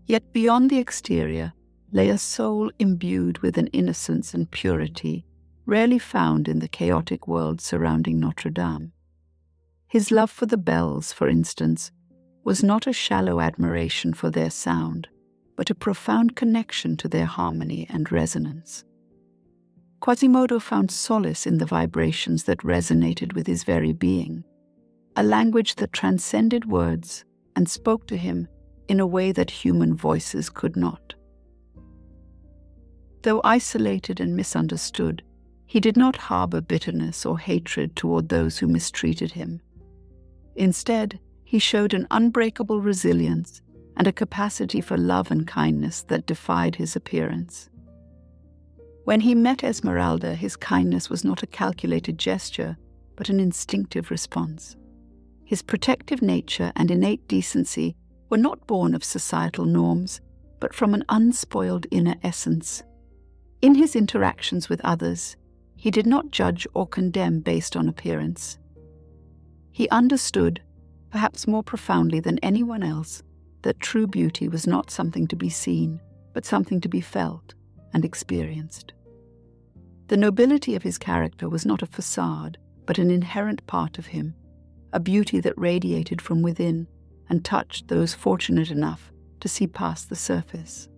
Yet 0.06 0.32
beyond 0.32 0.70
the 0.70 0.78
exterior 0.78 1.52
lay 1.92 2.08
a 2.08 2.18
soul 2.18 2.72
imbued 2.80 3.40
with 3.40 3.58
an 3.58 3.68
innocence 3.68 4.34
and 4.34 4.50
purity 4.50 5.26
rarely 5.66 6.00
found 6.00 6.48
in 6.48 6.60
the 6.60 6.70
chaotic 6.70 7.28
world 7.28 7.60
surrounding 7.60 8.22
Notre 8.22 8.50
Dame. 8.50 8.94
His 9.90 10.12
love 10.12 10.32
for 10.32 10.46
the 10.46 10.64
bells, 10.72 11.12
for 11.12 11.28
instance, 11.28 11.92
was 12.46 12.64
not 12.64 12.88
a 12.88 12.94
shallow 12.94 13.42
admiration 13.42 14.14
for 14.14 14.30
their 14.30 14.50
sound, 14.50 15.10
but 15.58 15.70
a 15.70 15.76
profound 15.76 16.38
connection 16.38 16.96
to 16.96 17.10
their 17.10 17.26
harmony 17.26 17.86
and 17.90 18.10
resonance. 18.14 18.86
Quasimodo 20.00 20.58
found 20.58 20.90
solace 20.90 21.46
in 21.46 21.58
the 21.58 21.66
vibrations 21.66 22.46
that 22.46 22.60
resonated 22.60 23.34
with 23.34 23.46
his 23.46 23.66
very 23.66 23.92
being 23.92 24.46
a 25.18 25.24
language 25.24 25.76
that 25.76 25.92
transcended 25.92 26.66
words 26.66 27.26
and 27.56 27.68
spoke 27.68 28.06
to 28.06 28.16
him 28.16 28.48
in 28.88 29.00
a 29.00 29.08
way 29.08 29.32
that 29.32 29.50
human 29.50 29.96
voices 29.96 30.48
could 30.48 30.78
not. 30.78 31.16
Though 33.24 33.42
isolated 33.44 34.20
and 34.20 34.36
misunderstood, 34.36 35.24
he 35.66 35.80
did 35.80 35.98
not 35.98 36.16
harbor 36.16 36.62
bitterness 36.62 37.26
or 37.26 37.40
hatred 37.40 37.96
toward 37.96 38.30
those 38.30 38.60
who 38.60 38.68
mistreated 38.68 39.32
him. 39.32 39.60
Instead, 40.56 41.20
he 41.44 41.58
showed 41.58 41.96
an 41.96 42.06
unbreakable 42.12 42.80
resilience 42.80 43.62
and 43.98 44.06
a 44.06 44.14
capacity 44.14 44.82
for 44.82 44.98
love 44.98 45.32
and 45.32 45.48
kindness 45.48 46.04
that 46.04 46.28
defied 46.28 46.76
his 46.76 46.96
appearance. 46.96 47.70
When 49.06 49.22
he 49.22 49.34
met 49.34 49.64
Esmeralda, 49.64 50.36
his 50.36 50.56
kindness 50.56 51.10
was 51.10 51.26
not 51.26 51.42
a 51.42 51.48
calculated 51.48 52.20
gesture, 52.20 52.78
but 53.16 53.30
an 53.30 53.40
instinctive 53.40 54.12
response. 54.12 54.76
His 55.48 55.62
protective 55.62 56.22
nature 56.22 56.74
and 56.76 56.92
innate 56.92 57.26
decency 57.30 57.96
were 58.30 58.38
not 58.38 58.68
born 58.68 58.94
of 58.94 59.02
societal 59.02 59.64
norms, 59.64 60.20
but 60.60 60.74
from 60.74 60.94
an 60.94 61.06
unspoiled 61.08 61.88
inner 61.90 62.16
essence. 62.22 62.84
In 63.62 63.74
his 63.74 63.96
interactions 63.96 64.68
with 64.68 64.82
others, 64.84 65.38
he 65.78 65.90
did 65.90 66.06
not 66.06 66.32
judge 66.32 66.68
or 66.74 66.86
condemn 66.86 67.40
based 67.40 67.78
on 67.78 67.88
appearance. 67.88 68.58
He 69.72 69.88
understood, 69.88 70.62
perhaps 71.12 71.48
more 71.48 71.64
profoundly 71.64 72.20
than 72.20 72.40
anyone 72.40 72.84
else, 72.84 73.24
that 73.62 73.80
true 73.80 74.06
beauty 74.06 74.50
was 74.50 74.68
not 74.68 74.92
something 74.92 75.30
to 75.30 75.38
be 75.38 75.50
seen, 75.50 76.02
but 76.34 76.46
something 76.46 76.82
to 76.82 76.90
be 76.90 77.00
felt 77.00 77.54
and 77.94 78.04
experienced. 78.04 78.92
The 80.10 80.18
nobility 80.18 80.76
of 80.76 80.84
his 80.84 80.98
character 80.98 81.48
was 81.48 81.66
not 81.66 81.82
a 81.82 81.88
facade, 81.88 82.58
but 82.86 83.00
an 83.00 83.10
inherent 83.10 83.66
part 83.66 83.98
of 83.98 84.08
him 84.08 84.36
a 84.94 85.00
beauty 85.00 85.40
that 85.40 85.58
radiated 85.58 86.22
from 86.22 86.42
within 86.42 86.88
and 87.30 87.44
touched 87.44 87.88
those 87.88 88.14
fortunate 88.14 88.72
enough 88.72 89.12
to 89.40 89.48
see 89.48 89.68
past 89.68 90.10
the 90.10 90.16
surface. 90.16 90.90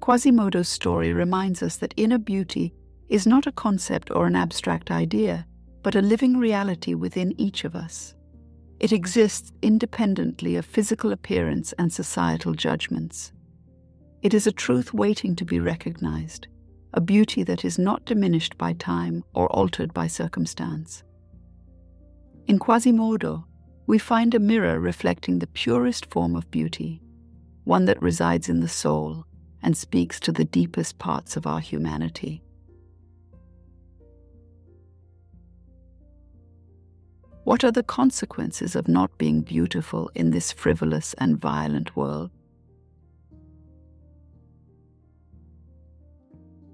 Quasimodo's 0.00 0.68
story 0.68 1.12
reminds 1.12 1.62
us 1.62 1.76
that 1.76 1.94
inner 1.96 2.18
beauty 2.18 2.74
is 3.08 3.26
not 3.26 3.46
a 3.46 3.52
concept 3.52 4.10
or 4.10 4.26
an 4.26 4.36
abstract 4.36 4.90
idea, 4.90 5.46
but 5.82 5.94
a 5.94 6.02
living 6.02 6.36
reality 6.36 6.94
within 6.94 7.38
each 7.40 7.64
of 7.64 7.74
us. 7.74 8.14
It 8.80 8.92
exists 8.92 9.52
independently 9.62 10.56
of 10.56 10.66
physical 10.66 11.12
appearance 11.12 11.72
and 11.78 11.92
societal 11.92 12.54
judgments. 12.54 13.32
It 14.22 14.34
is 14.34 14.46
a 14.46 14.52
truth 14.52 14.92
waiting 14.92 15.36
to 15.36 15.44
be 15.44 15.60
recognized, 15.60 16.48
a 16.92 17.00
beauty 17.00 17.42
that 17.44 17.64
is 17.64 17.78
not 17.78 18.04
diminished 18.04 18.58
by 18.58 18.72
time 18.74 19.24
or 19.34 19.46
altered 19.48 19.94
by 19.94 20.06
circumstance. 20.06 21.02
In 22.46 22.58
Quasimodo, 22.58 23.46
we 23.86 23.98
find 23.98 24.34
a 24.34 24.38
mirror 24.38 24.78
reflecting 24.78 25.38
the 25.38 25.46
purest 25.46 26.06
form 26.06 26.36
of 26.36 26.50
beauty, 26.50 27.00
one 27.64 27.86
that 27.86 28.02
resides 28.02 28.50
in 28.50 28.60
the 28.60 28.68
soul 28.68 29.24
and 29.62 29.74
speaks 29.74 30.20
to 30.20 30.30
the 30.30 30.44
deepest 30.44 30.98
parts 30.98 31.36
of 31.36 31.46
our 31.46 31.60
humanity. 31.60 32.42
What 37.44 37.64
are 37.64 37.72
the 37.72 37.82
consequences 37.82 38.76
of 38.76 38.88
not 38.88 39.16
being 39.16 39.40
beautiful 39.40 40.10
in 40.14 40.30
this 40.30 40.52
frivolous 40.52 41.14
and 41.14 41.38
violent 41.38 41.96
world? 41.96 42.30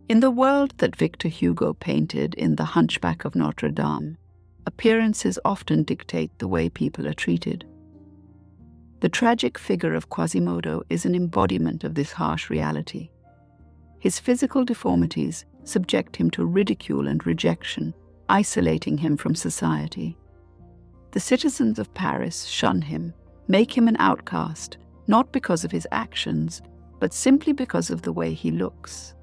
In 0.08 0.18
the 0.18 0.30
world 0.32 0.74
that 0.78 0.96
Victor 0.96 1.28
Hugo 1.28 1.72
painted 1.72 2.34
in 2.34 2.56
The 2.56 2.64
Hunchback 2.64 3.24
of 3.24 3.36
Notre 3.36 3.70
Dame, 3.70 4.16
appearances 4.70 5.36
often 5.44 5.82
dictate 5.82 6.30
the 6.38 6.46
way 6.46 6.68
people 6.68 7.04
are 7.08 7.22
treated. 7.24 7.66
The 9.00 9.08
tragic 9.08 9.58
figure 9.58 9.94
of 9.94 10.10
Quasimodo 10.10 10.84
is 10.88 11.04
an 11.04 11.16
embodiment 11.16 11.82
of 11.82 11.96
this 11.96 12.12
harsh 12.12 12.48
reality. 12.48 13.10
His 13.98 14.20
physical 14.20 14.64
deformities 14.64 15.44
subject 15.64 16.14
him 16.14 16.30
to 16.30 16.46
ridicule 16.46 17.08
and 17.08 17.26
rejection, 17.26 17.92
isolating 18.28 18.96
him 18.96 19.16
from 19.16 19.34
society. 19.34 20.16
The 21.10 21.18
citizens 21.18 21.80
of 21.80 21.92
Paris 21.92 22.44
shun 22.44 22.80
him, 22.80 23.12
make 23.48 23.76
him 23.76 23.88
an 23.88 23.96
outcast, 23.98 24.78
not 25.08 25.32
because 25.32 25.64
of 25.64 25.72
his 25.72 25.88
actions, 25.90 26.62
but 27.00 27.12
simply 27.12 27.52
because 27.52 27.90
of 27.90 28.02
the 28.02 28.12
way 28.12 28.34
he 28.34 28.52
looks. 28.52 29.14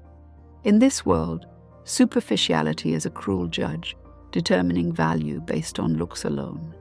In 0.64 0.78
this 0.78 1.06
world, 1.06 1.46
superficiality 1.84 2.92
is 2.92 3.06
a 3.06 3.16
cruel 3.20 3.46
judge, 3.46 3.96
determining 4.30 4.92
value 4.92 5.40
based 5.40 5.78
on 5.78 5.96
looks 5.96 6.24
alone. 6.24 6.74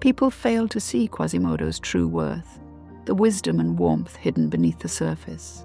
People 0.00 0.30
fail 0.30 0.68
to 0.68 0.80
see 0.80 1.08
Quasimodo's 1.08 1.78
true 1.78 2.08
worth, 2.08 2.60
the 3.06 3.14
wisdom 3.14 3.60
and 3.60 3.78
warmth 3.78 4.16
hidden 4.16 4.48
beneath 4.48 4.80
the 4.80 4.88
surface. 4.88 5.64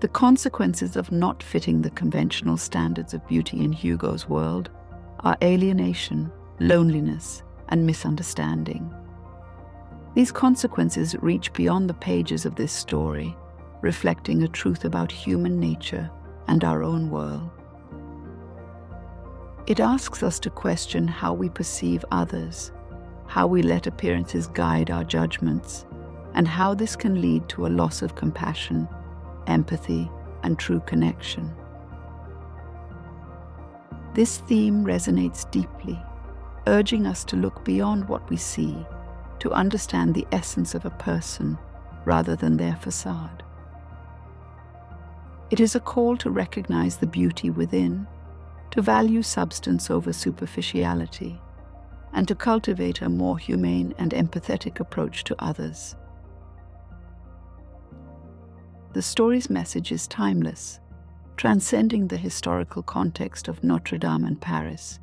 The 0.00 0.08
consequences 0.08 0.96
of 0.96 1.12
not 1.12 1.44
fitting 1.44 1.80
the 1.80 1.90
conventional 1.90 2.56
standards 2.56 3.14
of 3.14 3.26
beauty 3.28 3.60
in 3.60 3.72
Hugo's 3.72 4.28
world 4.28 4.68
are 5.20 5.36
alienation, 5.42 6.32
loneliness, 6.58 7.44
and 7.68 7.86
misunderstanding. 7.86 8.92
These 10.14 10.32
consequences 10.32 11.14
reach 11.22 11.52
beyond 11.52 11.88
the 11.88 11.94
pages 11.94 12.44
of 12.44 12.56
this 12.56 12.72
story, 12.72 13.36
reflecting 13.80 14.42
a 14.42 14.48
truth 14.48 14.84
about 14.84 15.12
human 15.12 15.60
nature 15.60 16.10
and 16.48 16.64
our 16.64 16.82
own 16.82 17.08
world. 17.08 17.51
It 19.66 19.78
asks 19.78 20.24
us 20.24 20.40
to 20.40 20.50
question 20.50 21.06
how 21.06 21.32
we 21.32 21.48
perceive 21.48 22.04
others, 22.10 22.72
how 23.26 23.46
we 23.46 23.62
let 23.62 23.86
appearances 23.86 24.48
guide 24.48 24.90
our 24.90 25.04
judgments, 25.04 25.86
and 26.34 26.48
how 26.48 26.74
this 26.74 26.96
can 26.96 27.20
lead 27.20 27.48
to 27.50 27.66
a 27.66 27.68
loss 27.68 28.02
of 28.02 28.16
compassion, 28.16 28.88
empathy, 29.46 30.10
and 30.42 30.58
true 30.58 30.80
connection. 30.80 31.54
This 34.14 34.38
theme 34.38 34.84
resonates 34.84 35.48
deeply, 35.52 35.98
urging 36.66 37.06
us 37.06 37.24
to 37.26 37.36
look 37.36 37.64
beyond 37.64 38.08
what 38.08 38.28
we 38.28 38.36
see, 38.36 38.76
to 39.38 39.52
understand 39.52 40.12
the 40.12 40.26
essence 40.32 40.74
of 40.74 40.84
a 40.84 40.90
person 40.90 41.56
rather 42.04 42.34
than 42.34 42.56
their 42.56 42.76
facade. 42.76 43.44
It 45.50 45.60
is 45.60 45.76
a 45.76 45.80
call 45.80 46.16
to 46.16 46.30
recognize 46.30 46.96
the 46.96 47.06
beauty 47.06 47.50
within, 47.50 48.08
to 48.72 48.82
value 48.82 49.22
substance 49.22 49.90
over 49.90 50.12
superficiality, 50.12 51.40
and 52.12 52.26
to 52.28 52.34
cultivate 52.34 53.00
a 53.00 53.08
more 53.08 53.38
humane 53.38 53.94
and 53.98 54.12
empathetic 54.12 54.80
approach 54.80 55.24
to 55.24 55.36
others. 55.38 55.94
The 58.92 59.02
story's 59.02 59.48
message 59.48 59.92
is 59.92 60.06
timeless 60.06 60.80
transcending 61.36 62.06
the 62.06 62.16
historical 62.16 62.82
context 62.82 63.48
of 63.48 63.64
Notre 63.64 63.98
Dame 63.98 64.24
and 64.24 64.40
Paris, 64.40 65.00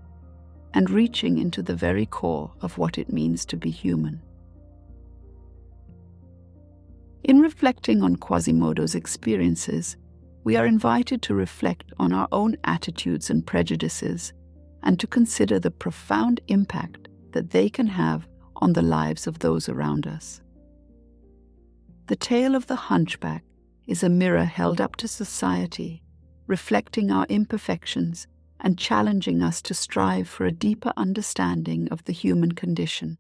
and 0.74 0.90
reaching 0.90 1.38
into 1.38 1.62
the 1.62 1.76
very 1.76 2.06
core 2.06 2.52
of 2.62 2.78
what 2.78 2.98
it 2.98 3.12
means 3.12 3.44
to 3.46 3.58
be 3.58 3.70
human. 3.70 4.22
In 7.24 7.42
reflecting 7.42 8.02
on 8.02 8.16
Quasimodo's 8.16 8.96
experiences, 8.96 9.98
we 10.44 10.56
are 10.56 10.66
invited 10.66 11.22
to 11.24 11.34
reflect 11.34 11.92
on 11.98 12.14
our 12.14 12.28
own 12.32 12.56
attitudes 12.64 13.30
and 13.30 13.46
prejudices 13.46 14.34
and 14.84 15.00
to 15.00 15.08
consider 15.08 15.60
the 15.60 15.72
profound 15.72 16.40
impact 16.48 17.08
that 17.32 17.52
they 17.52 17.70
can 17.70 17.88
have 17.88 18.28
on 18.58 18.74
the 18.74 18.82
lives 18.82 19.28
of 19.28 19.40
those 19.40 19.70
around 19.70 20.08
us. 20.08 20.42
The 22.08 22.16
tale 22.16 22.56
of 22.56 22.68
the 22.68 22.76
hunchback 22.76 23.44
is 23.88 24.04
a 24.04 24.10
mirror 24.10 24.46
held 24.46 24.80
up 24.82 24.96
to 24.98 25.08
society 25.08 26.02
reflecting 26.50 27.12
our 27.12 27.28
imperfections 27.30 28.26
and 28.60 28.78
challenging 28.78 29.44
us 29.44 29.62
to 29.62 29.74
strive 29.74 30.28
for 30.28 30.46
a 30.46 30.52
deeper 30.52 30.92
understanding 30.98 31.88
of 31.90 32.04
the 32.06 32.12
human 32.12 32.52
condition. 32.54 33.20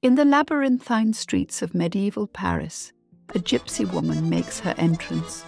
In 0.00 0.14
the 0.14 0.24
labyrinthine 0.24 1.12
streets 1.12 1.60
of 1.60 1.74
medieval 1.74 2.28
Paris, 2.28 2.92
a 3.34 3.38
gypsy 3.38 3.90
woman 3.92 4.28
makes 4.28 4.60
her 4.60 4.74
entrance. 4.76 5.44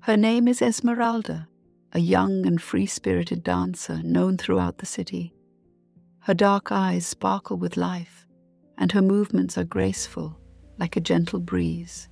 Her 0.00 0.16
name 0.16 0.46
is 0.46 0.62
Esmeralda, 0.62 1.48
a 1.92 1.98
young 1.98 2.46
and 2.46 2.60
free 2.62 2.86
spirited 2.86 3.42
dancer 3.42 4.00
known 4.02 4.36
throughout 4.36 4.78
the 4.78 4.86
city. 4.86 5.32
Her 6.20 6.34
dark 6.34 6.70
eyes 6.70 7.06
sparkle 7.06 7.56
with 7.56 7.76
life, 7.76 8.26
and 8.78 8.92
her 8.92 9.02
movements 9.02 9.58
are 9.58 9.64
graceful, 9.64 10.38
like 10.78 10.96
a 10.96 11.00
gentle 11.00 11.40
breeze. 11.40 12.08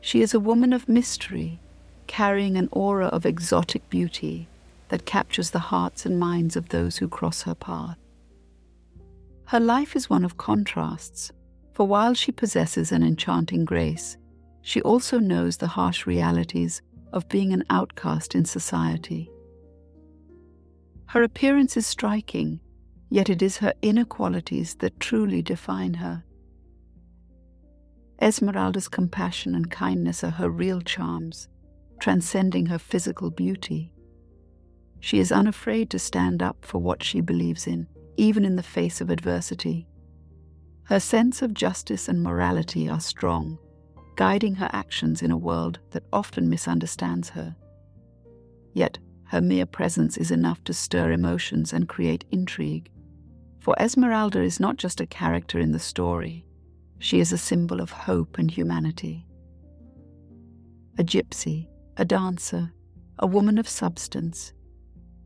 She 0.00 0.20
is 0.20 0.34
a 0.34 0.40
woman 0.40 0.72
of 0.72 0.88
mystery, 0.88 1.60
carrying 2.06 2.56
an 2.56 2.68
aura 2.72 3.06
of 3.06 3.26
exotic 3.26 3.88
beauty 3.90 4.48
that 4.88 5.06
captures 5.06 5.50
the 5.50 5.58
hearts 5.58 6.04
and 6.04 6.18
minds 6.18 6.56
of 6.56 6.68
those 6.68 6.96
who 6.96 7.08
cross 7.08 7.42
her 7.42 7.54
path. 7.54 7.98
Her 9.46 9.60
life 9.60 9.94
is 9.94 10.10
one 10.10 10.24
of 10.24 10.36
contrasts, 10.36 11.32
for 11.74 11.86
while 11.86 12.14
she 12.14 12.32
possesses 12.32 12.92
an 12.92 13.02
enchanting 13.02 13.64
grace, 13.64 14.16
she 14.62 14.80
also 14.82 15.18
knows 15.18 15.56
the 15.56 15.66
harsh 15.66 16.06
realities 16.06 16.80
of 17.12 17.28
being 17.28 17.52
an 17.52 17.64
outcast 17.68 18.34
in 18.34 18.44
society. 18.44 19.30
Her 21.06 21.22
appearance 21.22 21.76
is 21.76 21.86
striking, 21.86 22.60
yet 23.10 23.28
it 23.28 23.42
is 23.42 23.58
her 23.58 23.74
inner 23.82 24.04
qualities 24.04 24.76
that 24.76 24.98
truly 25.00 25.42
define 25.42 25.94
her. 25.94 26.24
Esmeralda's 28.20 28.88
compassion 28.88 29.54
and 29.54 29.70
kindness 29.70 30.24
are 30.24 30.30
her 30.30 30.48
real 30.48 30.80
charms, 30.80 31.48
transcending 32.00 32.66
her 32.66 32.78
physical 32.78 33.30
beauty. 33.30 33.92
She 35.00 35.18
is 35.18 35.32
unafraid 35.32 35.90
to 35.90 35.98
stand 35.98 36.42
up 36.42 36.64
for 36.64 36.78
what 36.78 37.02
she 37.02 37.20
believes 37.20 37.66
in, 37.66 37.88
even 38.16 38.44
in 38.44 38.56
the 38.56 38.62
face 38.62 39.00
of 39.00 39.10
adversity. 39.10 39.86
Her 40.84 41.00
sense 41.00 41.40
of 41.40 41.54
justice 41.54 42.08
and 42.08 42.22
morality 42.22 42.88
are 42.88 43.00
strong, 43.00 43.58
guiding 44.16 44.54
her 44.56 44.68
actions 44.72 45.22
in 45.22 45.30
a 45.30 45.36
world 45.36 45.78
that 45.90 46.04
often 46.12 46.48
misunderstands 46.48 47.30
her. 47.30 47.56
Yet, 48.74 48.98
her 49.24 49.40
mere 49.40 49.66
presence 49.66 50.16
is 50.18 50.30
enough 50.30 50.62
to 50.64 50.74
stir 50.74 51.10
emotions 51.12 51.72
and 51.72 51.88
create 51.88 52.24
intrigue. 52.30 52.90
For 53.60 53.74
Esmeralda 53.80 54.42
is 54.42 54.60
not 54.60 54.76
just 54.76 55.00
a 55.00 55.06
character 55.06 55.58
in 55.58 55.72
the 55.72 55.78
story, 55.78 56.44
she 56.98 57.18
is 57.18 57.32
a 57.32 57.38
symbol 57.38 57.80
of 57.80 57.90
hope 57.90 58.38
and 58.38 58.50
humanity. 58.50 59.26
A 60.98 61.02
gypsy, 61.02 61.66
a 61.96 62.04
dancer, 62.04 62.72
a 63.18 63.26
woman 63.26 63.58
of 63.58 63.68
substance, 63.68 64.52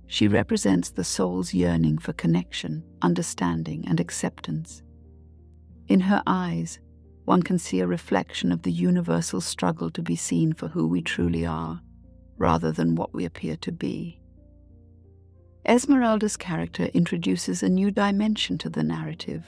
she 0.06 0.26
represents 0.26 0.90
the 0.90 1.04
soul's 1.04 1.52
yearning 1.52 1.98
for 1.98 2.12
connection, 2.14 2.82
understanding, 3.02 3.84
and 3.86 4.00
acceptance. 4.00 4.82
In 5.88 6.00
her 6.00 6.22
eyes, 6.26 6.78
one 7.24 7.42
can 7.42 7.58
see 7.58 7.80
a 7.80 7.86
reflection 7.86 8.52
of 8.52 8.62
the 8.62 8.72
universal 8.72 9.40
struggle 9.40 9.90
to 9.90 10.02
be 10.02 10.16
seen 10.16 10.52
for 10.52 10.68
who 10.68 10.86
we 10.86 11.02
truly 11.02 11.44
are, 11.44 11.80
rather 12.36 12.72
than 12.72 12.94
what 12.94 13.12
we 13.12 13.24
appear 13.24 13.56
to 13.56 13.72
be. 13.72 14.20
Esmeralda's 15.66 16.36
character 16.36 16.84
introduces 16.94 17.62
a 17.62 17.68
new 17.68 17.90
dimension 17.90 18.56
to 18.58 18.70
the 18.70 18.82
narrative 18.82 19.44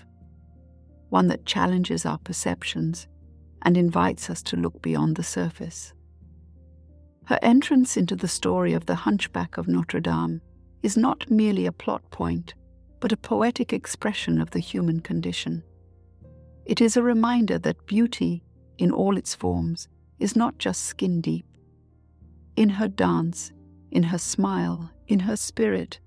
one 1.10 1.26
that 1.26 1.44
challenges 1.44 2.06
our 2.06 2.18
perceptions 2.18 3.06
and 3.62 3.76
invites 3.76 4.30
us 4.30 4.42
to 4.42 4.56
look 4.56 4.80
beyond 4.80 5.16
the 5.16 5.22
surface. 5.22 5.92
Her 7.26 7.38
entrance 7.42 7.96
into 7.96 8.16
the 8.16 8.28
story 8.28 8.72
of 8.72 8.86
the 8.86 8.94
Hunchback 8.94 9.58
of 9.58 9.68
Notre 9.68 10.00
Dame 10.00 10.40
is 10.82 10.96
not 10.96 11.30
merely 11.30 11.66
a 11.66 11.72
plot 11.72 12.08
point, 12.10 12.54
but 13.00 13.12
a 13.12 13.16
poetic 13.16 13.72
expression 13.72 14.40
of 14.40 14.50
the 14.52 14.60
human 14.60 15.00
condition. 15.00 15.62
It 16.70 16.80
is 16.80 16.96
a 16.96 17.02
reminder 17.02 17.58
that 17.58 17.84
beauty, 17.88 18.44
in 18.78 18.92
all 18.92 19.16
its 19.16 19.34
forms, 19.34 19.88
is 20.20 20.36
not 20.36 20.58
just 20.58 20.84
skin 20.84 21.20
deep. 21.20 21.44
In 22.54 22.68
her 22.68 22.86
dance, 22.86 23.50
in 23.90 24.04
her 24.04 24.18
smile, 24.18 24.92
in 25.08 25.18
her 25.18 25.34
spirit, 25.34 25.98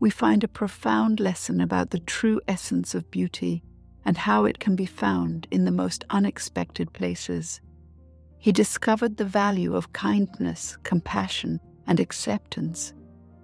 we 0.00 0.10
find 0.10 0.44
a 0.44 0.48
profound 0.48 1.18
lesson 1.18 1.62
about 1.62 1.88
the 1.88 1.98
true 1.98 2.42
essence 2.46 2.94
of 2.94 3.10
beauty 3.10 3.62
and 4.04 4.18
how 4.18 4.44
it 4.44 4.58
can 4.58 4.76
be 4.76 4.84
found 4.84 5.48
in 5.50 5.64
the 5.64 5.70
most 5.70 6.04
unexpected 6.10 6.92
places. 6.92 7.62
He 8.36 8.52
discovered 8.52 9.16
the 9.16 9.24
value 9.24 9.74
of 9.74 9.94
kindness, 9.94 10.76
compassion, 10.82 11.58
and 11.86 11.98
acceptance, 11.98 12.92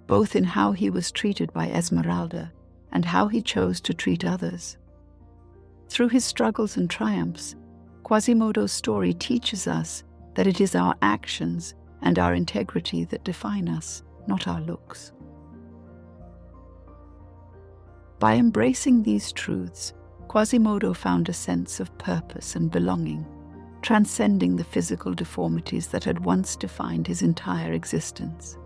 both 0.06 0.36
in 0.36 0.44
how 0.44 0.72
he 0.72 0.90
was 0.90 1.12
treated 1.12 1.50
by 1.54 1.70
Esmeralda 1.70 2.52
and 2.92 3.06
how 3.06 3.28
he 3.28 3.40
chose 3.40 3.80
to 3.80 3.94
treat 3.94 4.22
others. 4.22 4.76
Through 5.88 6.08
his 6.08 6.24
struggles 6.24 6.76
and 6.76 6.88
triumphs, 6.88 7.56
Quasimodo's 8.04 8.72
story 8.72 9.12
teaches 9.12 9.66
us 9.66 10.04
that 10.34 10.46
it 10.46 10.60
is 10.60 10.74
our 10.74 10.94
actions 11.02 11.74
and 12.02 12.18
our 12.18 12.34
integrity 12.34 13.04
that 13.04 13.24
define 13.24 13.68
us, 13.68 14.02
not 14.26 14.46
our 14.46 14.60
looks. 14.60 15.12
By 18.18 18.34
embracing 18.34 19.02
these 19.02 19.32
truths, 19.32 19.94
Quasimodo 20.28 20.92
found 20.92 21.28
a 21.28 21.32
sense 21.32 21.80
of 21.80 21.96
purpose 21.98 22.54
and 22.54 22.70
belonging, 22.70 23.26
transcending 23.80 24.56
the 24.56 24.64
physical 24.64 25.14
deformities 25.14 25.88
that 25.88 26.04
had 26.04 26.24
once 26.24 26.56
defined 26.56 27.06
his 27.06 27.22
entire 27.22 27.72
existence. 27.72 28.58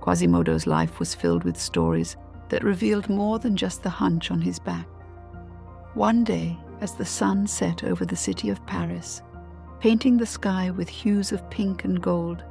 Quasimodo's 0.00 0.66
life 0.66 0.98
was 0.98 1.14
filled 1.14 1.44
with 1.44 1.56
stories 1.56 2.16
that 2.52 2.62
revealed 2.62 3.08
more 3.08 3.38
than 3.38 3.56
just 3.56 3.82
the 3.82 3.88
hunch 3.88 4.30
on 4.30 4.38
his 4.38 4.58
back. 4.58 4.86
One 5.94 6.22
day, 6.22 6.58
as 6.82 6.94
the 6.94 7.04
sun 7.06 7.46
set 7.46 7.82
over 7.82 8.04
the 8.04 8.14
city 8.14 8.50
of 8.50 8.64
Paris, 8.66 9.22
painting 9.80 10.18
the 10.18 10.26
sky 10.26 10.70
with 10.70 10.86
hues 10.86 11.32
of 11.32 11.48
pink 11.48 11.84
and 11.84 12.02
gold, 12.02 12.44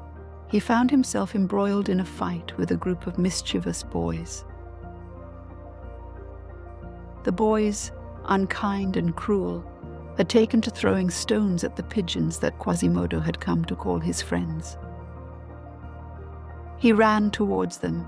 he 0.48 0.60
found 0.60 0.90
himself 0.90 1.36
embroiled 1.36 1.88
in 1.88 2.00
a 2.00 2.06
fight 2.06 2.58
with 2.58 2.72
a 2.72 2.78
group 2.78 3.06
of 3.06 3.20
mischievous 3.20 3.84
boys. 3.84 4.44
The 7.24 7.32
boys, 7.32 7.92
unkind 8.26 8.98
and 8.98 9.16
cruel, 9.16 9.64
had 10.18 10.30
taken 10.30 10.62
to 10.62 10.72
throwing 10.72 11.12
stones 11.12 11.64
at 11.64 11.76
the 11.76 11.84
pigeons 11.84 12.40
that 12.40 12.58
Quasimodo 12.58 13.20
had 13.20 13.40
come 13.40 13.64
to 13.66 13.76
call 13.76 14.00
his 14.00 14.20
friends. 14.20 14.80
He 16.80 16.92
ran 16.92 17.30
towards 17.30 17.78
them, 17.78 18.04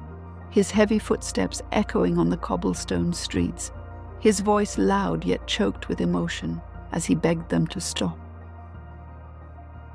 his 0.53 0.69
heavy 0.69 0.99
footsteps 0.99 1.63
echoing 1.71 2.19
on 2.19 2.29
the 2.29 2.37
cobblestone 2.37 3.11
streets, 3.11 3.71
his 4.19 4.39
voice 4.39 4.77
loud 4.77 5.25
yet 5.25 5.47
choked 5.47 5.89
with 5.89 5.99
emotion 5.99 6.61
as 6.91 7.05
he 7.05 7.15
begged 7.15 7.49
them 7.49 7.65
to 7.65 7.81
stop. 7.81 8.15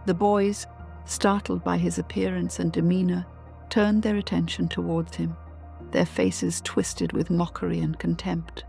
The 0.06 0.14
boys, 0.14 0.66
startled 1.04 1.62
by 1.62 1.78
his 1.78 2.00
appearance 2.00 2.58
and 2.58 2.72
demeanor, 2.72 3.24
turned 3.70 4.02
their 4.02 4.16
attention 4.16 4.66
towards 4.66 5.14
him, 5.14 5.36
their 5.92 6.06
faces 6.06 6.60
twisted 6.62 7.12
with 7.12 7.30
mockery 7.30 7.78
and 7.78 7.96
contempt. 7.96 8.64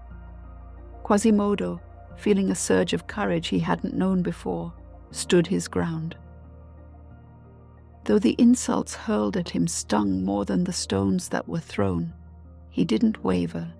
Quasimodo, 1.01 1.81
feeling 2.17 2.51
a 2.51 2.55
surge 2.55 2.93
of 2.93 3.07
courage 3.07 3.47
he 3.47 3.57
hadn't 3.57 3.95
known 3.95 4.21
before, 4.21 4.71
stood 5.09 5.47
his 5.47 5.67
ground. 5.67 6.15
Though 8.09 8.17
the 8.17 8.35
insults 8.39 8.95
hurled 8.95 9.37
at 9.37 9.49
him 9.49 9.67
stung 9.67 10.25
more 10.25 10.43
than 10.43 10.63
the 10.63 10.73
stones 10.73 11.29
that 11.29 11.47
were 11.47 11.59
thrown, 11.59 12.11
he 12.71 12.83
didn't 12.83 13.23
waver. 13.23 13.71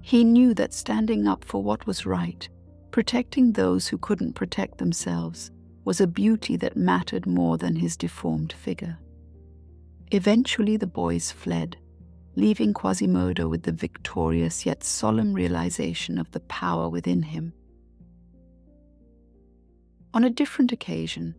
He 0.00 0.22
knew 0.22 0.54
that 0.54 0.72
standing 0.72 1.26
up 1.26 1.44
for 1.44 1.60
what 1.60 1.88
was 1.88 2.06
right, 2.06 2.48
protecting 2.92 3.50
those 3.50 3.88
who 3.88 3.98
couldn't 3.98 4.34
protect 4.34 4.78
themselves, 4.78 5.50
was 5.84 6.00
a 6.00 6.06
beauty 6.06 6.56
that 6.58 6.76
mattered 6.76 7.26
more 7.26 7.58
than 7.58 7.74
his 7.74 7.96
deformed 7.96 8.52
figure. 8.52 8.96
Eventually, 10.12 10.76
the 10.76 10.86
boys 10.86 11.32
fled, 11.32 11.78
leaving 12.36 12.72
Quasimodo 12.72 13.48
with 13.48 13.64
the 13.64 13.72
victorious 13.72 14.64
yet 14.64 14.84
solemn 14.84 15.32
realization 15.32 16.18
of 16.18 16.30
the 16.30 16.46
power 16.46 16.88
within 16.88 17.22
him. 17.22 17.52
On 20.14 20.22
a 20.22 20.30
different 20.30 20.70
occasion, 20.70 21.34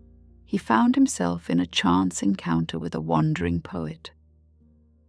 he 0.50 0.58
found 0.58 0.96
himself 0.96 1.48
in 1.48 1.60
a 1.60 1.68
chance 1.68 2.24
encounter 2.24 2.80
with 2.80 2.96
a 2.96 3.00
wandering 3.00 3.62
poet. 3.62 4.10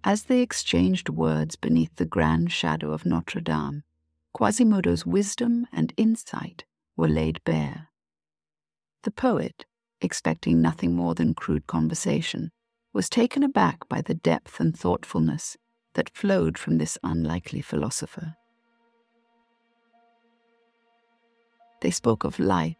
As 0.04 0.24
they 0.24 0.42
exchanged 0.42 1.08
words 1.08 1.56
beneath 1.56 1.96
the 1.96 2.04
grand 2.04 2.52
shadow 2.52 2.92
of 2.92 3.06
Notre 3.06 3.40
Dame, 3.40 3.82
Quasimodo's 4.34 5.06
wisdom 5.06 5.66
and 5.72 5.94
insight 5.96 6.64
were 6.94 7.08
laid 7.08 7.42
bare. 7.44 7.88
The 9.04 9.10
poet, 9.10 9.64
expecting 10.02 10.60
nothing 10.60 10.94
more 10.94 11.14
than 11.14 11.32
crude 11.32 11.66
conversation, 11.66 12.50
was 12.92 13.08
taken 13.08 13.42
aback 13.42 13.88
by 13.88 14.02
the 14.02 14.12
depth 14.12 14.60
and 14.60 14.78
thoughtfulness 14.78 15.56
that 15.94 16.14
flowed 16.14 16.58
from 16.58 16.76
this 16.76 16.98
unlikely 17.02 17.62
philosopher. 17.62 18.34
They 21.80 21.90
spoke 21.90 22.24
of 22.24 22.38
life, 22.38 22.76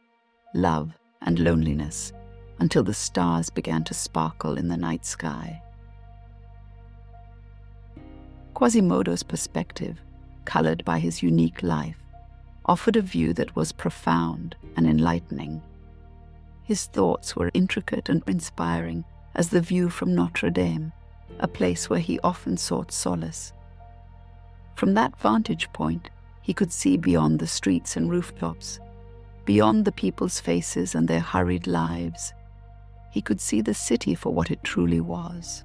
love, 0.53 0.99
and 1.23 1.39
loneliness 1.39 2.13
until 2.61 2.83
the 2.83 2.95
stars 2.95 3.51
began 3.51 3.83
to 3.85 3.95
sparkle 3.95 4.57
in 4.57 4.69
the 4.69 4.77
night 4.77 5.05
sky. 5.05 5.61
Quasimodo's 8.55 9.23
perspective, 9.23 9.99
colored 10.45 10.85
by 10.85 10.99
his 10.99 11.23
unique 11.23 11.63
life, 11.63 11.97
offered 12.67 12.97
a 12.97 13.03
view 13.03 13.33
that 13.33 13.57
was 13.57 13.73
profound 13.73 14.55
and 14.77 14.87
enlightening. 14.87 15.63
His 16.63 16.85
thoughts 16.87 17.35
were 17.35 17.51
intricate 17.55 18.09
and 18.09 18.23
inspiring 18.27 19.05
as 19.35 19.49
the 19.49 19.61
view 19.61 19.89
from 19.89 20.15
Notre 20.15 20.51
Dame, 20.51 20.93
a 21.39 21.49
place 21.49 21.89
where 21.89 22.01
he 22.01 22.21
often 22.21 22.57
sought 22.57 22.93
solace. 22.93 23.53
From 24.75 24.95
that 24.95 25.19
vantage 25.19 25.73
point, 25.73 26.11
he 26.43 26.53
could 26.53 26.73
see 26.73 26.97
beyond 26.97 27.39
the 27.39 27.47
streets 27.47 27.97
and 27.97 28.11
rooftops, 28.11 28.79
beyond 29.45 29.85
the 29.85 29.93
people's 29.93 30.39
faces 30.39 30.95
and 30.95 31.09
their 31.09 31.21
hurried 31.21 31.67
lives. 31.67 32.35
He 33.11 33.21
could 33.21 33.41
see 33.41 33.61
the 33.61 33.75
city 33.75 34.15
for 34.15 34.33
what 34.33 34.51
it 34.51 34.63
truly 34.65 35.01
was 35.01 35.65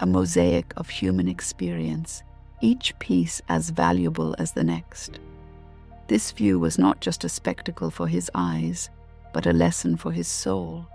a 0.00 0.06
mosaic 0.06 0.72
of 0.76 0.88
human 0.88 1.26
experience, 1.26 2.22
each 2.60 2.96
piece 3.00 3.42
as 3.48 3.70
valuable 3.70 4.34
as 4.38 4.52
the 4.52 4.62
next. 4.62 5.18
This 6.06 6.30
view 6.30 6.58
was 6.58 6.78
not 6.78 7.00
just 7.00 7.24
a 7.24 7.28
spectacle 7.28 7.90
for 7.90 8.06
his 8.06 8.30
eyes, 8.34 8.90
but 9.32 9.46
a 9.46 9.52
lesson 9.52 9.96
for 9.96 10.12
his 10.12 10.28
soul. 10.28 10.86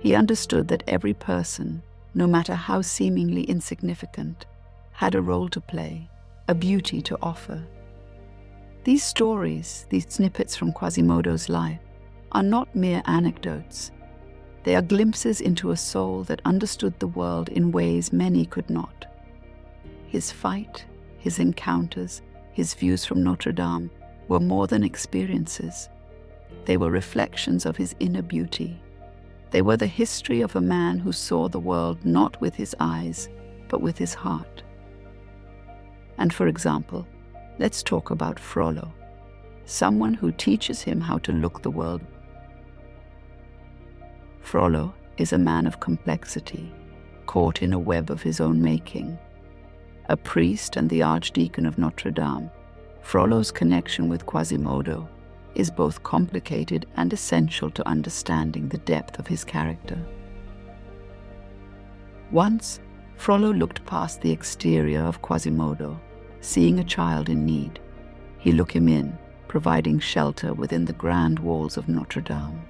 He 0.00 0.14
understood 0.14 0.68
that 0.68 0.84
every 0.88 1.14
person, 1.14 1.82
no 2.14 2.26
matter 2.26 2.54
how 2.54 2.80
seemingly 2.80 3.42
insignificant, 3.42 4.46
had 4.92 5.14
a 5.14 5.22
role 5.22 5.48
to 5.50 5.60
play, 5.60 6.08
a 6.48 6.54
beauty 6.54 7.00
to 7.02 7.18
offer. 7.22 7.62
These 8.84 9.04
stories, 9.04 9.86
these 9.90 10.06
snippets 10.08 10.56
from 10.56 10.72
Quasimodo's 10.72 11.48
life, 11.48 11.80
are 12.32 12.42
not 12.42 12.74
mere 12.74 13.02
anecdotes. 13.04 13.92
They 14.64 14.74
are 14.74 14.82
glimpses 14.82 15.40
into 15.40 15.70
a 15.70 15.76
soul 15.76 16.24
that 16.24 16.42
understood 16.44 16.98
the 16.98 17.06
world 17.06 17.48
in 17.48 17.72
ways 17.72 18.12
many 18.12 18.44
could 18.44 18.68
not. 18.68 19.06
His 20.06 20.32
fight, 20.32 20.84
his 21.18 21.38
encounters, 21.38 22.22
his 22.52 22.74
views 22.74 23.04
from 23.04 23.22
Notre 23.22 23.52
Dame 23.52 23.90
were 24.28 24.40
more 24.40 24.66
than 24.66 24.82
experiences. 24.82 25.88
They 26.64 26.76
were 26.76 26.90
reflections 26.90 27.66
of 27.66 27.76
his 27.76 27.94
inner 28.00 28.22
beauty. 28.22 28.80
They 29.50 29.62
were 29.62 29.76
the 29.76 29.86
history 29.86 30.40
of 30.42 30.56
a 30.56 30.60
man 30.60 30.98
who 30.98 31.12
saw 31.12 31.48
the 31.48 31.60
world 31.60 32.04
not 32.04 32.40
with 32.40 32.54
his 32.54 32.74
eyes, 32.80 33.28
but 33.68 33.80
with 33.80 33.96
his 33.96 34.14
heart. 34.14 34.62
And 36.18 36.32
for 36.32 36.48
example, 36.48 37.06
let's 37.58 37.82
talk 37.82 38.10
about 38.10 38.38
Frollo, 38.38 38.92
someone 39.64 40.14
who 40.14 40.32
teaches 40.32 40.82
him 40.82 41.00
how 41.00 41.18
to 41.18 41.32
look 41.32 41.62
the 41.62 41.70
world. 41.70 42.02
Frollo 44.48 44.94
is 45.18 45.34
a 45.34 45.38
man 45.38 45.66
of 45.66 45.78
complexity, 45.78 46.72
caught 47.26 47.60
in 47.60 47.74
a 47.74 47.78
web 47.78 48.10
of 48.10 48.22
his 48.22 48.40
own 48.40 48.62
making. 48.62 49.18
A 50.08 50.16
priest 50.16 50.76
and 50.76 50.88
the 50.88 51.02
Archdeacon 51.02 51.66
of 51.66 51.76
Notre 51.76 52.10
Dame, 52.10 52.50
Frollo's 53.02 53.50
connection 53.50 54.08
with 54.08 54.24
Quasimodo 54.24 55.06
is 55.54 55.70
both 55.70 56.02
complicated 56.02 56.86
and 56.96 57.12
essential 57.12 57.70
to 57.72 57.86
understanding 57.86 58.70
the 58.70 58.78
depth 58.78 59.18
of 59.18 59.26
his 59.26 59.44
character. 59.44 60.02
Once, 62.30 62.80
Frollo 63.16 63.52
looked 63.52 63.84
past 63.84 64.22
the 64.22 64.32
exterior 64.32 65.02
of 65.02 65.20
Quasimodo, 65.20 66.00
seeing 66.40 66.78
a 66.78 66.84
child 66.84 67.28
in 67.28 67.44
need. 67.44 67.80
He 68.38 68.52
looked 68.52 68.72
him 68.72 68.88
in, 68.88 69.18
providing 69.46 69.98
shelter 69.98 70.54
within 70.54 70.86
the 70.86 70.94
grand 70.94 71.38
walls 71.38 71.76
of 71.76 71.86
Notre 71.86 72.22
Dame. 72.22 72.62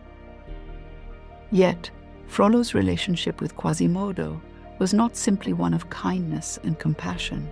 Yet, 1.50 1.90
Frollo's 2.26 2.74
relationship 2.74 3.40
with 3.40 3.56
Quasimodo 3.56 4.40
was 4.78 4.92
not 4.92 5.16
simply 5.16 5.52
one 5.52 5.74
of 5.74 5.90
kindness 5.90 6.58
and 6.62 6.78
compassion. 6.78 7.48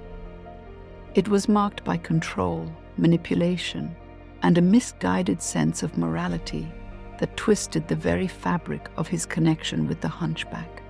It 1.15 1.29
was 1.29 1.49
marked 1.49 1.83
by 1.83 1.97
control, 1.97 2.71
manipulation, 2.99 3.97
and 4.43 4.59
a 4.59 4.63
misguided 4.63 5.41
sense 5.41 5.83
of 5.83 5.97
morality 5.97 6.71
that 7.19 7.37
twisted 7.37 7.89
the 7.89 7.97
very 7.97 8.27
fabric 8.29 8.91
of 8.97 9.09
his 9.09 9.25
connection 9.25 9.89
with 9.89 10.01
the 10.03 10.09
hunchback. 10.09 10.83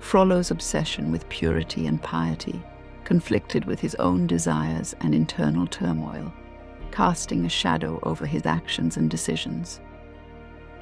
Frollo's 0.00 0.50
obsession 0.50 1.12
with 1.12 1.28
purity 1.28 1.86
and 1.86 2.02
piety 2.02 2.60
conflicted 3.04 3.64
with 3.64 3.78
his 3.78 3.94
own 3.96 4.26
desires 4.26 4.94
and 5.00 5.14
internal 5.14 5.66
turmoil, 5.66 6.32
casting 6.90 7.44
a 7.44 7.48
shadow 7.48 8.00
over 8.02 8.26
his 8.26 8.44
actions 8.46 8.96
and 8.96 9.08
decisions. 9.08 9.80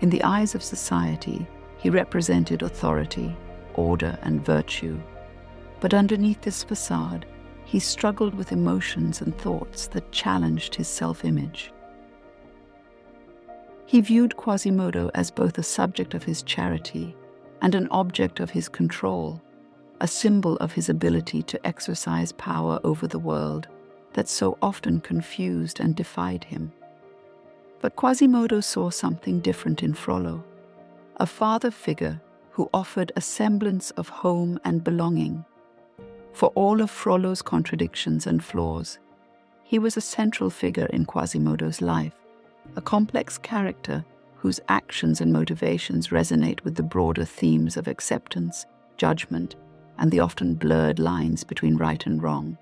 In 0.03 0.11
the 0.11 0.23
eyes 0.25 0.57
of 0.57 0.65
society, 0.65 1.47
he 1.79 1.89
represented 1.89 2.63
authority, 2.63 3.37
order, 3.75 4.19
and 4.23 4.45
virtue. 4.45 5.01
But 5.79 5.95
underneath 5.95 6.41
this 6.43 6.65
facade, 6.65 7.25
he 7.65 7.79
struggled 7.79 8.35
with 8.35 8.51
emotions 8.51 9.21
and 9.21 9.37
thoughts 9.39 9.87
that 9.89 10.11
challenged 10.11 10.75
his 10.75 10.89
self 10.89 11.25
image. 11.25 11.73
He 13.87 14.01
viewed 14.01 14.37
Quasimodo 14.37 15.09
as 15.15 15.31
both 15.31 15.57
a 15.57 15.63
subject 15.63 16.15
of 16.15 16.25
his 16.25 16.43
charity 16.43 17.15
and 17.61 17.77
an 17.77 17.87
object 17.93 18.41
of 18.41 18.51
his 18.51 18.69
control, 18.69 19.41
a 20.01 20.09
symbol 20.09 20.57
of 20.57 20.73
his 20.73 20.89
ability 20.89 21.45
to 21.45 21.65
exercise 21.65 22.33
power 22.33 22.81
over 22.83 23.07
the 23.07 23.21
world 23.21 23.69
that 24.15 24.29
so 24.29 24.59
often 24.61 25.01
confused 25.01 25.79
and 25.79 25.95
defied 25.95 26.43
him. 26.43 26.73
But 27.83 27.97
Quasimodo 27.97 28.61
saw 28.63 28.91
something 28.91 29.41
different 29.41 29.83
in 29.83 29.93
Frollo, 29.93 30.45
a 31.17 31.27
father 31.27 31.73
figure 31.73 32.21
who 32.53 32.71
offered 32.73 33.11
a 33.17 33.21
semblance 33.21 33.91
of 33.93 34.09
home 34.09 34.61
and 34.65 34.85
belonging. 34.85 35.45
For 36.33 36.51
all 36.51 36.81
of 36.81 36.91
Frollo's 36.91 37.43
contradictions 37.43 38.25
and 38.25 38.43
flaws, 38.43 39.01
he 39.65 39.81
was 39.81 39.97
a 39.97 40.01
central 40.01 40.49
figure 40.49 40.87
in 40.87 41.07
Quasimodo's 41.07 41.83
life, 41.83 42.13
a 42.77 42.81
complex 42.81 43.37
character 43.37 44.05
whose 44.37 44.61
actions 44.69 45.21
and 45.21 45.33
motivations 45.33 46.09
resonate 46.09 46.63
with 46.63 46.77
the 46.77 46.83
broader 46.85 47.25
themes 47.25 47.77
of 47.77 47.89
acceptance, 47.89 48.65
judgment, 48.97 49.57
and 49.99 50.13
the 50.13 50.21
often 50.21 50.55
blurred 50.55 51.01
lines 51.01 51.43
between 51.43 51.77
right 51.77 52.07
and 52.07 52.23
wrong. 52.23 52.57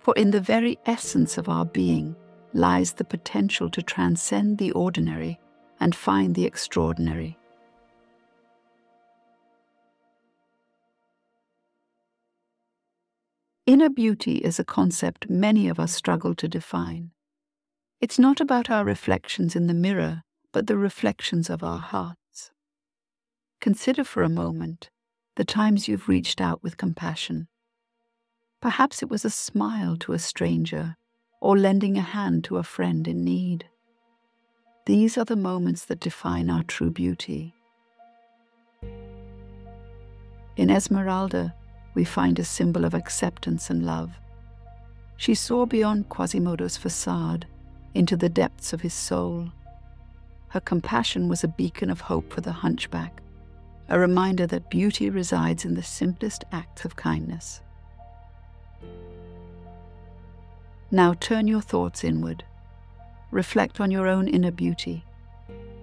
For 0.00 0.14
in 0.14 0.30
the 0.30 0.40
very 0.40 0.78
essence 0.86 1.36
of 1.36 1.50
our 1.50 1.66
being 1.66 2.16
lies 2.52 2.94
the 2.94 3.04
potential 3.04 3.70
to 3.70 3.82
transcend 3.82 4.58
the 4.58 4.72
ordinary 4.72 5.38
and 5.80 5.94
find 5.94 6.34
the 6.34 6.44
extraordinary. 6.44 7.38
Inner 13.66 13.90
beauty 13.90 14.36
is 14.36 14.58
a 14.58 14.64
concept 14.64 15.28
many 15.28 15.68
of 15.68 15.78
us 15.78 15.92
struggle 15.92 16.34
to 16.36 16.48
define. 16.48 17.10
It's 18.00 18.18
not 18.18 18.40
about 18.40 18.70
our 18.70 18.84
reflections 18.84 19.54
in 19.54 19.66
the 19.66 19.74
mirror, 19.74 20.22
but 20.52 20.66
the 20.66 20.78
reflections 20.78 21.50
of 21.50 21.62
our 21.62 21.78
hearts. 21.78 22.50
Consider 23.60 24.04
for 24.04 24.22
a 24.22 24.28
moment 24.28 24.88
the 25.36 25.44
times 25.44 25.86
you've 25.86 26.08
reached 26.08 26.40
out 26.40 26.62
with 26.62 26.76
compassion. 26.76 27.48
Perhaps 28.60 29.02
it 29.02 29.10
was 29.10 29.24
a 29.24 29.30
smile 29.30 29.96
to 29.98 30.12
a 30.12 30.18
stranger 30.18 30.96
or 31.40 31.56
lending 31.56 31.96
a 31.96 32.02
hand 32.02 32.44
to 32.44 32.56
a 32.56 32.62
friend 32.62 33.06
in 33.06 33.24
need. 33.24 33.66
These 34.86 35.18
are 35.18 35.24
the 35.24 35.36
moments 35.36 35.84
that 35.84 36.00
define 36.00 36.50
our 36.50 36.62
true 36.62 36.90
beauty. 36.90 37.54
In 40.56 40.70
Esmeralda, 40.70 41.54
we 41.94 42.04
find 42.04 42.38
a 42.38 42.44
symbol 42.44 42.84
of 42.84 42.94
acceptance 42.94 43.70
and 43.70 43.84
love. 43.84 44.10
She 45.16 45.34
saw 45.34 45.66
beyond 45.66 46.08
Quasimodo's 46.08 46.76
facade 46.76 47.46
into 47.94 48.16
the 48.16 48.28
depths 48.28 48.72
of 48.72 48.80
his 48.80 48.94
soul. 48.94 49.50
Her 50.48 50.60
compassion 50.60 51.28
was 51.28 51.44
a 51.44 51.48
beacon 51.48 51.90
of 51.90 52.00
hope 52.00 52.32
for 52.32 52.40
the 52.40 52.52
hunchback, 52.52 53.20
a 53.88 53.98
reminder 53.98 54.46
that 54.46 54.70
beauty 54.70 55.10
resides 55.10 55.64
in 55.64 55.74
the 55.74 55.82
simplest 55.82 56.44
acts 56.52 56.84
of 56.84 56.96
kindness. 56.96 57.60
Now 60.90 61.12
turn 61.12 61.46
your 61.46 61.60
thoughts 61.60 62.02
inward. 62.02 62.44
Reflect 63.30 63.78
on 63.78 63.90
your 63.90 64.06
own 64.06 64.26
inner 64.26 64.50
beauty. 64.50 65.04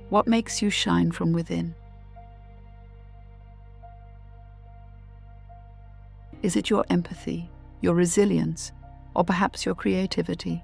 What 0.09 0.27
makes 0.27 0.63
you 0.63 0.71
shine 0.71 1.11
from 1.11 1.31
within? 1.31 1.75
Is 6.41 6.55
it 6.55 6.71
your 6.71 6.85
empathy, 6.89 7.49
your 7.81 7.93
resilience, 7.93 8.71
or 9.15 9.23
perhaps 9.23 9.63
your 9.63 9.75
creativity? 9.75 10.63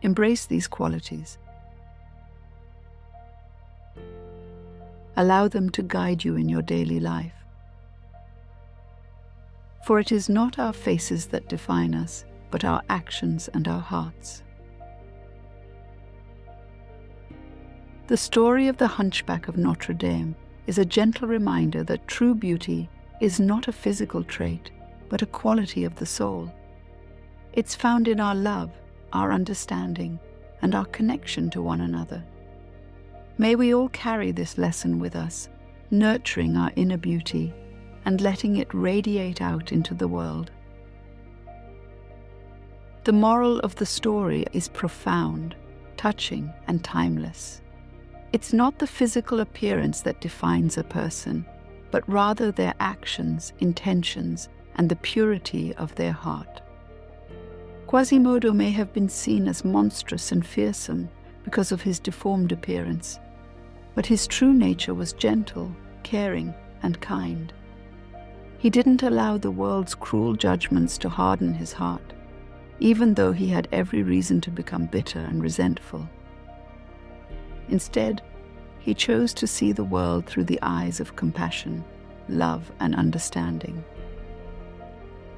Embrace 0.00 0.46
these 0.46 0.66
qualities. 0.66 1.36
Allow 5.14 5.48
them 5.48 5.68
to 5.70 5.82
guide 5.82 6.24
you 6.24 6.36
in 6.36 6.48
your 6.48 6.62
daily 6.62 7.00
life. 7.00 7.45
For 9.86 10.00
it 10.00 10.10
is 10.10 10.28
not 10.28 10.58
our 10.58 10.72
faces 10.72 11.26
that 11.26 11.48
define 11.48 11.94
us, 11.94 12.24
but 12.50 12.64
our 12.64 12.82
actions 12.90 13.48
and 13.54 13.68
our 13.68 13.80
hearts. 13.80 14.42
The 18.08 18.16
story 18.16 18.66
of 18.66 18.78
the 18.78 18.88
Hunchback 18.88 19.46
of 19.46 19.56
Notre 19.56 19.94
Dame 19.94 20.34
is 20.66 20.78
a 20.78 20.84
gentle 20.84 21.28
reminder 21.28 21.84
that 21.84 22.08
true 22.08 22.34
beauty 22.34 22.88
is 23.20 23.38
not 23.38 23.68
a 23.68 23.72
physical 23.72 24.24
trait, 24.24 24.72
but 25.08 25.22
a 25.22 25.26
quality 25.26 25.84
of 25.84 25.94
the 25.94 26.06
soul. 26.06 26.52
It's 27.52 27.76
found 27.76 28.08
in 28.08 28.18
our 28.18 28.34
love 28.34 28.72
our 29.12 29.32
understanding, 29.32 30.18
and 30.62 30.74
our 30.74 30.84
connection 30.86 31.48
to 31.50 31.62
one 31.62 31.80
another. 31.80 32.24
May 33.38 33.54
we 33.54 33.74
all 33.74 33.88
carry 33.90 34.32
this 34.32 34.58
lesson 34.58 34.98
with 34.98 35.14
us, 35.14 35.48
nurturing 35.90 36.56
our 36.56 36.72
inner 36.76 36.96
beauty 36.96 37.54
and 38.06 38.20
letting 38.20 38.56
it 38.56 38.72
radiate 38.72 39.42
out 39.42 39.72
into 39.72 39.92
the 39.92 40.08
world. 40.08 40.50
The 43.04 43.12
moral 43.12 43.58
of 43.60 43.74
the 43.76 43.86
story 43.86 44.46
is 44.52 44.68
profound, 44.68 45.54
touching, 45.96 46.52
and 46.68 46.82
timeless. 46.82 47.60
It's 48.32 48.52
not 48.52 48.78
the 48.78 48.86
physical 48.86 49.40
appearance 49.40 50.00
that 50.02 50.20
defines 50.20 50.78
a 50.78 50.84
person, 50.84 51.44
but 51.90 52.08
rather 52.08 52.50
their 52.50 52.74
actions, 52.80 53.52
intentions, 53.58 54.48
and 54.76 54.88
the 54.88 54.96
purity 54.96 55.74
of 55.74 55.94
their 55.96 56.12
heart. 56.12 56.62
Quasimodo 57.86 58.52
may 58.52 58.70
have 58.70 58.92
been 58.92 59.08
seen 59.08 59.48
as 59.48 59.64
monstrous 59.64 60.32
and 60.32 60.44
fearsome 60.46 61.08
because 61.44 61.70
of 61.70 61.82
his 61.82 62.00
deformed 62.00 62.52
appearance, 62.52 63.20
but 63.94 64.06
his 64.06 64.26
true 64.26 64.52
nature 64.52 64.94
was 64.94 65.12
gentle, 65.12 65.74
caring, 66.02 66.52
and 66.82 67.00
kind. 67.00 67.52
He 68.66 68.70
didn't 68.70 69.04
allow 69.04 69.38
the 69.38 69.52
world's 69.52 69.94
cruel 69.94 70.34
judgments 70.34 70.98
to 70.98 71.08
harden 71.08 71.54
his 71.54 71.72
heart, 71.72 72.12
even 72.80 73.14
though 73.14 73.30
he 73.30 73.46
had 73.46 73.68
every 73.70 74.02
reason 74.02 74.40
to 74.40 74.50
become 74.50 74.86
bitter 74.86 75.20
and 75.20 75.40
resentful. 75.40 76.08
Instead, 77.68 78.22
he 78.80 78.92
chose 78.92 79.32
to 79.34 79.46
see 79.46 79.70
the 79.70 79.84
world 79.84 80.26
through 80.26 80.42
the 80.42 80.58
eyes 80.62 80.98
of 80.98 81.14
compassion, 81.14 81.84
love, 82.28 82.72
and 82.80 82.96
understanding. 82.96 83.84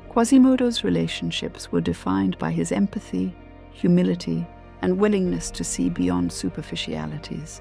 Quasimodo's 0.08 0.82
relationships 0.82 1.70
were 1.70 1.82
defined 1.82 2.38
by 2.38 2.50
his 2.50 2.72
empathy, 2.72 3.36
humility, 3.72 4.46
and 4.80 4.96
willingness 4.96 5.50
to 5.50 5.64
see 5.64 5.90
beyond 5.90 6.32
superficialities. 6.32 7.60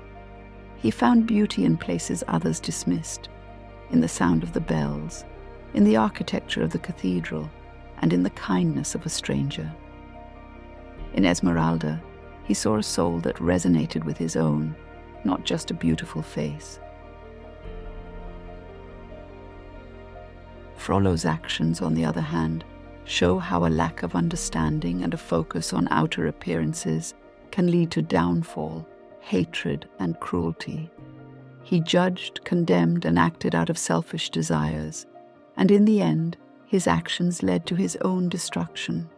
He 0.77 0.91
found 0.91 1.27
beauty 1.27 1.65
in 1.65 1.75
places 1.75 2.23
others 2.29 2.61
dismissed, 2.61 3.27
in 3.91 3.99
the 3.99 4.07
sound 4.07 4.43
of 4.43 4.53
the 4.53 4.61
bells, 4.61 5.25
in 5.73 5.83
the 5.83 5.97
architecture 5.97 6.63
of 6.63 6.71
the 6.71 6.79
cathedral, 6.79 7.49
and 8.01 8.13
in 8.13 8.23
the 8.23 8.29
kindness 8.31 8.95
of 8.95 9.05
a 9.05 9.09
stranger. 9.09 9.71
In 11.13 11.25
Esmeralda, 11.25 12.01
he 12.43 12.53
saw 12.53 12.77
a 12.77 12.83
soul 12.83 13.19
that 13.19 13.35
resonated 13.37 14.03
with 14.03 14.17
his 14.17 14.35
own, 14.35 14.75
not 15.23 15.43
just 15.43 15.71
a 15.71 15.73
beautiful 15.73 16.21
face. 16.21 16.79
Frollo's 20.75 21.25
actions, 21.25 21.81
on 21.81 21.93
the 21.93 22.05
other 22.05 22.21
hand, 22.21 22.63
show 23.03 23.39
how 23.39 23.65
a 23.65 23.67
lack 23.67 24.03
of 24.03 24.15
understanding 24.15 25.03
and 25.03 25.13
a 25.13 25.17
focus 25.17 25.73
on 25.73 25.87
outer 25.89 26.27
appearances 26.27 27.13
can 27.51 27.71
lead 27.71 27.91
to 27.91 28.01
downfall, 28.01 28.87
hatred, 29.19 29.89
and 29.99 30.19
cruelty. 30.19 30.89
He 31.63 31.81
judged, 31.81 32.43
condemned, 32.45 33.03
and 33.03 33.19
acted 33.19 33.53
out 33.55 33.69
of 33.69 33.77
selfish 33.77 34.29
desires, 34.29 35.05
and 35.57 35.71
in 35.71 35.85
the 35.85 36.01
end, 36.01 36.37
his 36.67 36.87
actions 36.87 37.41
led 37.43 37.65
to 37.65 37.75
his 37.75 37.97
own 38.01 38.29
destruction. 38.29 39.09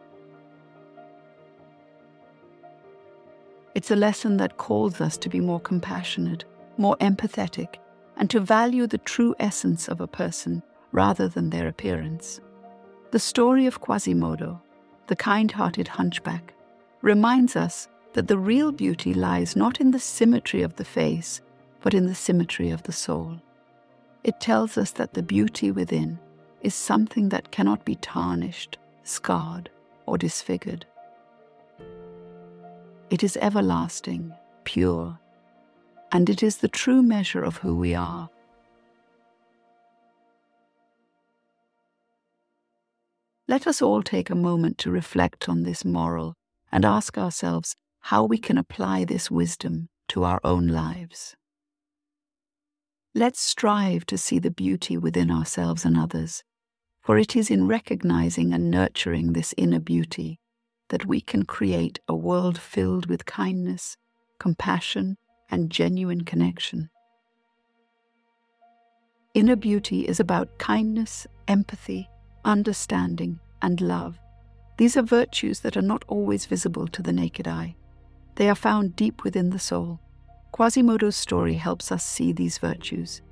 It's 3.76 3.92
a 3.92 3.96
lesson 3.96 4.38
that 4.38 4.58
calls 4.58 5.00
us 5.00 5.18
to 5.18 5.30
be 5.30 5.40
more 5.40 5.60
compassionate, 5.60 6.46
more 6.78 6.98
empathetic, 6.98 7.76
and 8.18 8.30
to 8.30 8.40
value 8.40 8.88
the 8.88 8.98
true 8.98 9.36
essence 9.40 9.88
of 9.88 10.02
a 10.02 10.08
person 10.08 10.64
rather 10.92 11.28
than 11.28 11.50
their 11.50 11.68
appearance. 11.68 12.40
The 13.12 13.20
story 13.20 13.66
of 13.66 13.82
Quasimodo, 13.82 14.62
the 15.08 15.16
kind 15.16 15.52
hearted 15.52 15.88
hunchback, 15.88 16.54
reminds 17.02 17.56
us 17.56 17.88
that 18.14 18.28
the 18.28 18.38
real 18.38 18.72
beauty 18.72 19.14
lies 19.14 19.56
not 19.56 19.80
in 19.80 19.92
the 19.92 20.00
symmetry 20.00 20.62
of 20.62 20.76
the 20.76 20.86
face, 20.86 21.42
but 21.82 21.94
in 21.94 22.06
the 22.06 22.16
symmetry 22.16 22.72
of 22.72 22.84
the 22.84 22.92
soul. 22.92 23.40
It 24.24 24.40
tells 24.40 24.78
us 24.78 24.92
that 24.92 25.14
the 25.14 25.24
beauty 25.24 25.72
within 25.72 26.20
is 26.62 26.76
something 26.76 27.30
that 27.30 27.52
cannot 27.52 27.86
be 27.86 27.96
tarnished, 27.96 28.78
scarred, 29.04 29.70
or 30.06 30.18
disfigured. 30.18 30.86
It 33.10 33.24
is 33.24 33.38
everlasting, 33.42 34.34
pure, 34.64 35.18
and 36.12 36.30
it 36.30 36.44
is 36.44 36.58
the 36.58 36.68
true 36.68 37.02
measure 37.02 37.44
of 37.44 37.58
who 37.58 37.76
we 37.76 37.96
are. 37.96 38.30
Let 43.48 43.66
us 43.66 43.82
all 43.82 44.04
take 44.04 44.30
a 44.30 44.36
moment 44.36 44.78
to 44.80 44.92
reflect 44.92 45.50
on 45.50 45.64
this 45.64 45.84
moral 45.84 46.36
and 46.72 46.86
ask 46.86 47.18
ourselves 47.18 47.76
how 48.02 48.24
we 48.24 48.38
can 48.38 48.60
apply 48.60 49.06
this 49.06 49.32
wisdom 49.32 49.90
to 50.10 50.24
our 50.24 50.40
own 50.44 50.68
lives. 50.68 51.36
Let's 53.16 53.42
strive 53.42 54.06
to 54.06 54.20
see 54.20 54.38
the 54.38 54.52
beauty 54.52 54.98
within 54.98 55.32
ourselves 55.32 55.84
and 55.84 55.98
others, 55.98 56.44
for 57.10 57.18
it 57.18 57.36
is 57.36 57.50
in 57.50 57.66
recognizing 57.66 58.54
and 58.54 58.70
nurturing 58.70 59.34
this 59.34 59.52
inner 59.58 59.80
beauty 59.80 60.40
that 60.90 61.08
we 61.08 61.20
can 61.20 61.42
create 61.42 62.00
a 62.08 62.16
world 62.16 62.56
filled 62.56 63.08
with 63.08 63.26
kindness, 63.26 63.98
compassion, 64.40 65.18
and 65.50 65.72
genuine 65.72 66.24
connection. 66.24 66.88
Inner 69.34 69.56
beauty 69.56 70.08
is 70.08 70.20
about 70.20 70.60
kindness, 70.60 71.26
empathy, 71.48 72.08
understanding, 72.46 73.40
and 73.64 73.82
love. 73.82 74.20
These 74.78 74.96
are 74.96 75.02
virtues 75.02 75.62
that 75.62 75.76
are 75.76 75.82
not 75.82 76.06
always 76.08 76.46
visible 76.46 76.88
to 76.90 77.02
the 77.02 77.12
naked 77.12 77.48
eye. 77.48 77.76
They 78.36 78.48
are 78.52 78.54
found 78.70 78.96
deep 78.96 79.24
within 79.24 79.50
the 79.50 79.58
soul. 79.58 80.00
Quasimodo's 80.52 81.16
story 81.16 81.56
helps 81.56 81.92
us 81.92 82.06
see 82.06 82.34
these 82.34 82.60
virtues. 82.60 83.24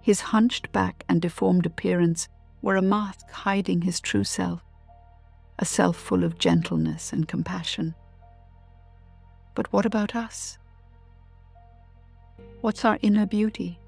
His 0.00 0.22
hunched 0.22 0.72
back 0.72 1.04
and 1.10 1.20
deformed 1.20 1.66
appearance 1.66 2.28
were 2.62 2.76
a 2.76 2.82
mask 2.82 3.30
hiding 3.30 3.82
his 3.82 4.00
true 4.00 4.24
self 4.24 4.62
a 5.58 5.64
self 5.64 5.96
full 5.96 6.22
of 6.22 6.38
gentleness 6.38 7.12
and 7.12 7.26
compassion. 7.28 7.94
But 9.54 9.72
what 9.72 9.86
about 9.86 10.14
us? 10.14 10.58
What's 12.60 12.84
our 12.84 12.98
inner 13.00 13.26
beauty? 13.26 13.78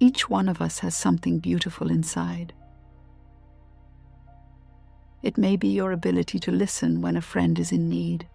Each 0.00 0.28
one 0.28 0.48
of 0.48 0.60
us 0.60 0.80
has 0.80 0.94
something 0.94 1.38
beautiful 1.38 1.90
inside. 1.90 2.52
It 5.22 5.36
may 5.36 5.56
be 5.56 5.68
your 5.68 5.92
ability 5.92 6.38
to 6.40 6.52
listen 6.52 7.00
when 7.00 7.16
a 7.16 7.22
friend 7.22 7.58
is 7.58 7.72
in 7.72 7.88
need. 7.88 8.28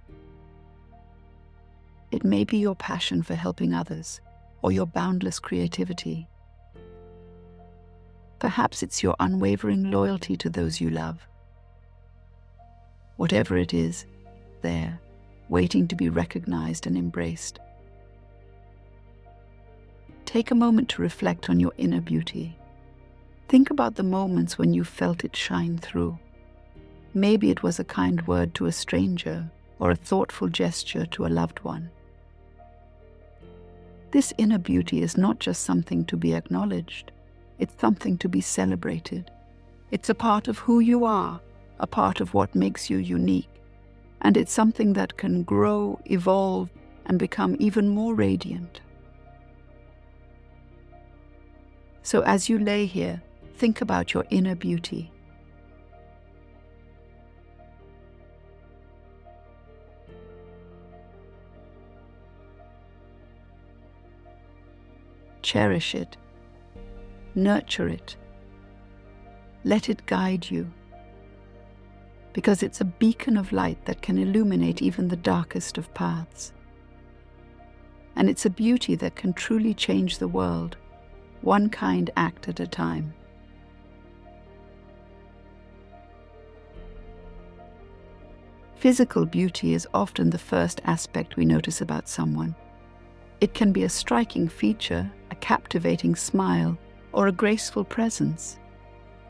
It 2.11 2.23
may 2.23 2.43
be 2.43 2.57
your 2.57 2.75
passion 2.75 3.23
for 3.23 3.35
helping 3.35 3.73
others 3.73 4.19
or 4.61 4.71
your 4.71 4.85
boundless 4.85 5.39
creativity. 5.39 6.27
Perhaps 8.43 8.83
it's 8.83 9.01
your 9.01 9.15
unwavering 9.21 9.89
loyalty 9.89 10.35
to 10.35 10.49
those 10.49 10.81
you 10.81 10.89
love. 10.89 11.25
Whatever 13.15 13.55
it 13.55 13.73
is, 13.73 14.05
there, 14.61 14.99
waiting 15.47 15.87
to 15.87 15.95
be 15.95 16.09
recognized 16.09 16.85
and 16.85 16.97
embraced. 16.97 17.59
Take 20.25 20.51
a 20.51 20.55
moment 20.55 20.89
to 20.89 21.01
reflect 21.01 21.49
on 21.49 21.61
your 21.61 21.71
inner 21.77 22.01
beauty. 22.01 22.57
Think 23.47 23.69
about 23.69 23.95
the 23.95 24.03
moments 24.03 24.57
when 24.57 24.73
you 24.73 24.83
felt 24.83 25.23
it 25.23 25.37
shine 25.37 25.77
through. 25.77 26.19
Maybe 27.13 27.49
it 27.49 27.63
was 27.63 27.79
a 27.79 27.85
kind 27.85 28.27
word 28.27 28.53
to 28.55 28.65
a 28.65 28.73
stranger 28.73 29.49
or 29.79 29.91
a 29.91 29.95
thoughtful 29.95 30.49
gesture 30.49 31.05
to 31.05 31.25
a 31.25 31.31
loved 31.39 31.59
one. 31.59 31.89
This 34.11 34.33
inner 34.37 34.59
beauty 34.59 35.01
is 35.01 35.15
not 35.15 35.39
just 35.39 35.63
something 35.63 36.03
to 36.07 36.17
be 36.17 36.33
acknowledged, 36.33 37.13
it's 37.59 37.79
something 37.79 38.17
to 38.17 38.29
be 38.29 38.41
celebrated. 38.41 39.31
It's 39.91 40.09
a 40.09 40.15
part 40.15 40.47
of 40.47 40.57
who 40.59 40.79
you 40.79 41.05
are, 41.05 41.39
a 41.79 41.87
part 41.87 42.19
of 42.19 42.33
what 42.33 42.55
makes 42.55 42.89
you 42.89 42.97
unique. 42.97 43.49
And 44.21 44.37
it's 44.37 44.51
something 44.51 44.93
that 44.93 45.17
can 45.17 45.43
grow, 45.43 45.99
evolve, 46.05 46.69
and 47.05 47.19
become 47.19 47.55
even 47.59 47.89
more 47.89 48.15
radiant. 48.15 48.81
So 52.01 52.21
as 52.21 52.49
you 52.49 52.57
lay 52.57 52.85
here, 52.85 53.21
think 53.55 53.81
about 53.81 54.13
your 54.13 54.25
inner 54.29 54.55
beauty. 54.55 55.11
Cherish 65.41 65.93
it 65.93 66.17
Nurture 67.35 67.87
it. 67.87 68.15
Let 69.63 69.89
it 69.89 70.05
guide 70.05 70.49
you. 70.51 70.71
Because 72.31 72.61
it's 72.61 72.81
a 72.81 72.85
beacon 72.85 73.37
of 73.37 73.51
light 73.51 73.83
that 73.85 74.01
can 74.01 74.17
illuminate 74.17 74.81
even 74.81 75.07
the 75.07 75.15
darkest 75.15 75.77
of 75.77 75.93
paths. 75.93 76.53
And 78.15 78.29
it's 78.29 78.45
a 78.45 78.51
beauty 78.51 78.95
that 78.95 79.15
can 79.15 79.33
truly 79.33 79.73
change 79.73 80.19
the 80.19 80.27
world, 80.27 80.77
one 81.41 81.69
kind 81.69 82.11
act 82.15 82.47
at 82.47 82.59
a 82.59 82.67
time. 82.67 83.13
Physical 88.75 89.25
beauty 89.25 89.73
is 89.73 89.87
often 89.93 90.29
the 90.29 90.37
first 90.37 90.81
aspect 90.83 91.37
we 91.37 91.45
notice 91.45 91.81
about 91.81 92.09
someone. 92.09 92.53
It 93.41 93.53
can 93.53 93.71
be 93.71 93.83
a 93.83 93.89
striking 93.89 94.47
feature, 94.47 95.09
a 95.31 95.35
captivating 95.35 96.15
smile, 96.15 96.77
or 97.13 97.27
a 97.27 97.31
graceful 97.31 97.83
presence. 97.83 98.59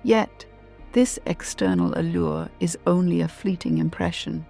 Yet, 0.03 0.45
this 0.93 1.19
external 1.25 1.97
allure 1.97 2.49
is 2.59 2.77
only 2.87 3.21
a 3.21 3.27
fleeting 3.27 3.77
impression. 3.77 4.45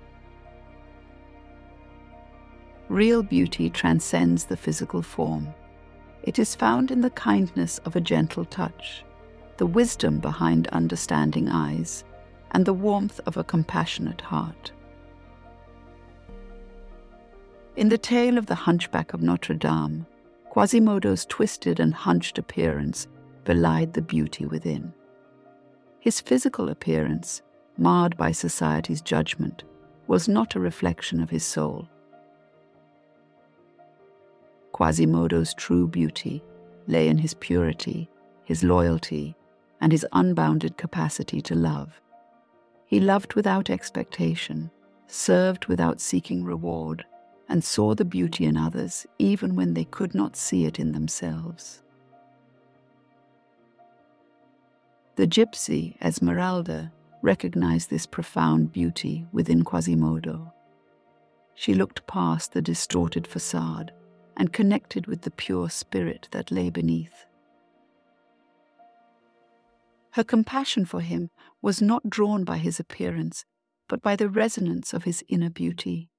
Real 2.89 3.23
beauty 3.23 3.69
transcends 3.69 4.45
the 4.45 4.57
physical 4.57 5.01
form. 5.01 5.53
It 6.23 6.39
is 6.39 6.55
found 6.55 6.91
in 6.91 7.01
the 7.01 7.09
kindness 7.09 7.79
of 7.79 7.95
a 7.95 8.01
gentle 8.01 8.45
touch, 8.45 9.03
the 9.57 9.65
wisdom 9.65 10.19
behind 10.19 10.67
understanding 10.67 11.49
eyes, 11.49 12.03
and 12.51 12.65
the 12.65 12.73
warmth 12.73 13.19
of 13.25 13.37
a 13.37 13.43
compassionate 13.43 14.21
heart. 14.21 14.71
In 17.75 17.89
the 17.89 17.97
tale 17.97 18.37
of 18.37 18.45
the 18.45 18.55
Hunchback 18.55 19.13
of 19.13 19.23
Notre 19.23 19.55
Dame, 19.55 20.05
Quasimodo's 20.51 21.25
twisted 21.25 21.79
and 21.79 21.93
hunched 21.93 22.37
appearance 22.37 23.07
belied 23.45 23.93
the 23.93 24.01
beauty 24.01 24.45
within. 24.45 24.93
His 25.99 26.19
physical 26.21 26.69
appearance, 26.69 27.41
marred 27.77 28.17
by 28.17 28.31
society's 28.31 29.01
judgment, 29.01 29.63
was 30.07 30.27
not 30.27 30.55
a 30.55 30.59
reflection 30.59 31.21
of 31.21 31.29
his 31.29 31.45
soul. 31.45 31.87
Quasimodo's 34.73 35.53
true 35.53 35.87
beauty 35.87 36.43
lay 36.87 37.07
in 37.07 37.17
his 37.19 37.33
purity, 37.35 38.09
his 38.43 38.63
loyalty, 38.63 39.35
and 39.79 39.91
his 39.91 40.05
unbounded 40.13 40.77
capacity 40.77 41.41
to 41.41 41.55
love. 41.55 42.01
He 42.85 42.99
loved 42.99 43.35
without 43.35 43.69
expectation, 43.69 44.71
served 45.07 45.65
without 45.67 46.01
seeking 46.01 46.43
reward, 46.43 47.05
and 47.47 47.63
saw 47.63 47.93
the 47.93 48.05
beauty 48.05 48.45
in 48.45 48.57
others 48.57 49.05
even 49.19 49.55
when 49.55 49.73
they 49.73 49.85
could 49.85 50.15
not 50.15 50.35
see 50.35 50.65
it 50.65 50.79
in 50.79 50.91
themselves. 50.91 51.82
The 55.15 55.27
gypsy, 55.27 55.95
Esmeralda, 56.01 56.91
recognized 57.21 57.91
this 57.91 58.07
profound 58.07 58.71
beauty 58.71 59.27
within 59.31 59.63
Quasimodo. 59.63 60.51
She 61.53 61.75
looked 61.75 62.07
past 62.07 62.53
the 62.53 62.63
distorted 62.63 63.27
facade 63.27 63.93
and 64.35 64.51
connected 64.51 65.05
with 65.05 65.21
the 65.21 65.29
pure 65.29 65.69
spirit 65.69 66.27
that 66.31 66.51
lay 66.51 66.71
beneath. 66.71 67.27
Her 70.13 70.23
compassion 70.23 70.85
for 70.85 71.01
him 71.01 71.29
was 71.61 71.79
not 71.79 72.09
drawn 72.09 72.43
by 72.43 72.57
his 72.57 72.79
appearance, 72.79 73.45
but 73.87 74.01
by 74.01 74.15
the 74.15 74.29
resonance 74.29 74.93
of 74.93 75.03
his 75.03 75.23
inner 75.27 75.51
beauty. 75.51 76.09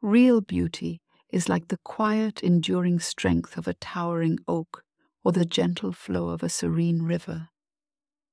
Real 0.00 0.40
beauty 0.40 1.02
is 1.30 1.48
like 1.48 1.68
the 1.68 1.78
quiet, 1.84 2.42
enduring 2.42 3.00
strength 3.00 3.58
of 3.58 3.68
a 3.68 3.74
towering 3.74 4.38
oak 4.48 4.82
or 5.22 5.32
the 5.32 5.44
gentle 5.44 5.92
flow 5.92 6.30
of 6.30 6.42
a 6.42 6.48
serene 6.48 7.02
river. 7.02 7.50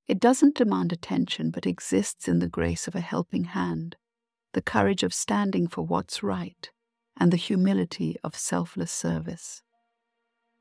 It 0.10 0.20
doesn't 0.20 0.56
demand 0.56 0.92
attention 0.92 1.52
but 1.52 1.68
exists 1.68 2.28
in 2.28 2.40
the 2.40 2.50
grace 2.50 2.88
of 2.88 2.96
a 2.96 3.00
helping 3.00 3.44
hand, 3.44 3.96
the 4.54 4.62
courage 4.62 5.04
of 5.04 5.14
standing 5.14 5.68
for 5.68 5.84
what's 5.84 6.24
right, 6.24 6.68
and 7.18 7.32
the 7.32 7.38
humility 7.38 8.18
of 8.24 8.36
selfless 8.36 8.92
service. 8.92 9.62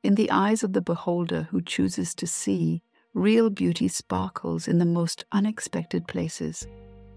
In 0.03 0.17
the 0.17 0.31
eyes 0.31 0.63
of 0.63 0.75
the 0.75 0.83
beholder 0.83 1.49
who 1.51 1.63
chooses 1.63 2.15
to 2.17 2.27
see, 2.27 2.83
real 3.15 3.49
beauty 3.49 3.89
sparkles 3.89 4.69
in 4.69 4.81
the 4.81 4.85
most 4.85 5.25
unexpected 5.33 6.07
places, 6.07 6.67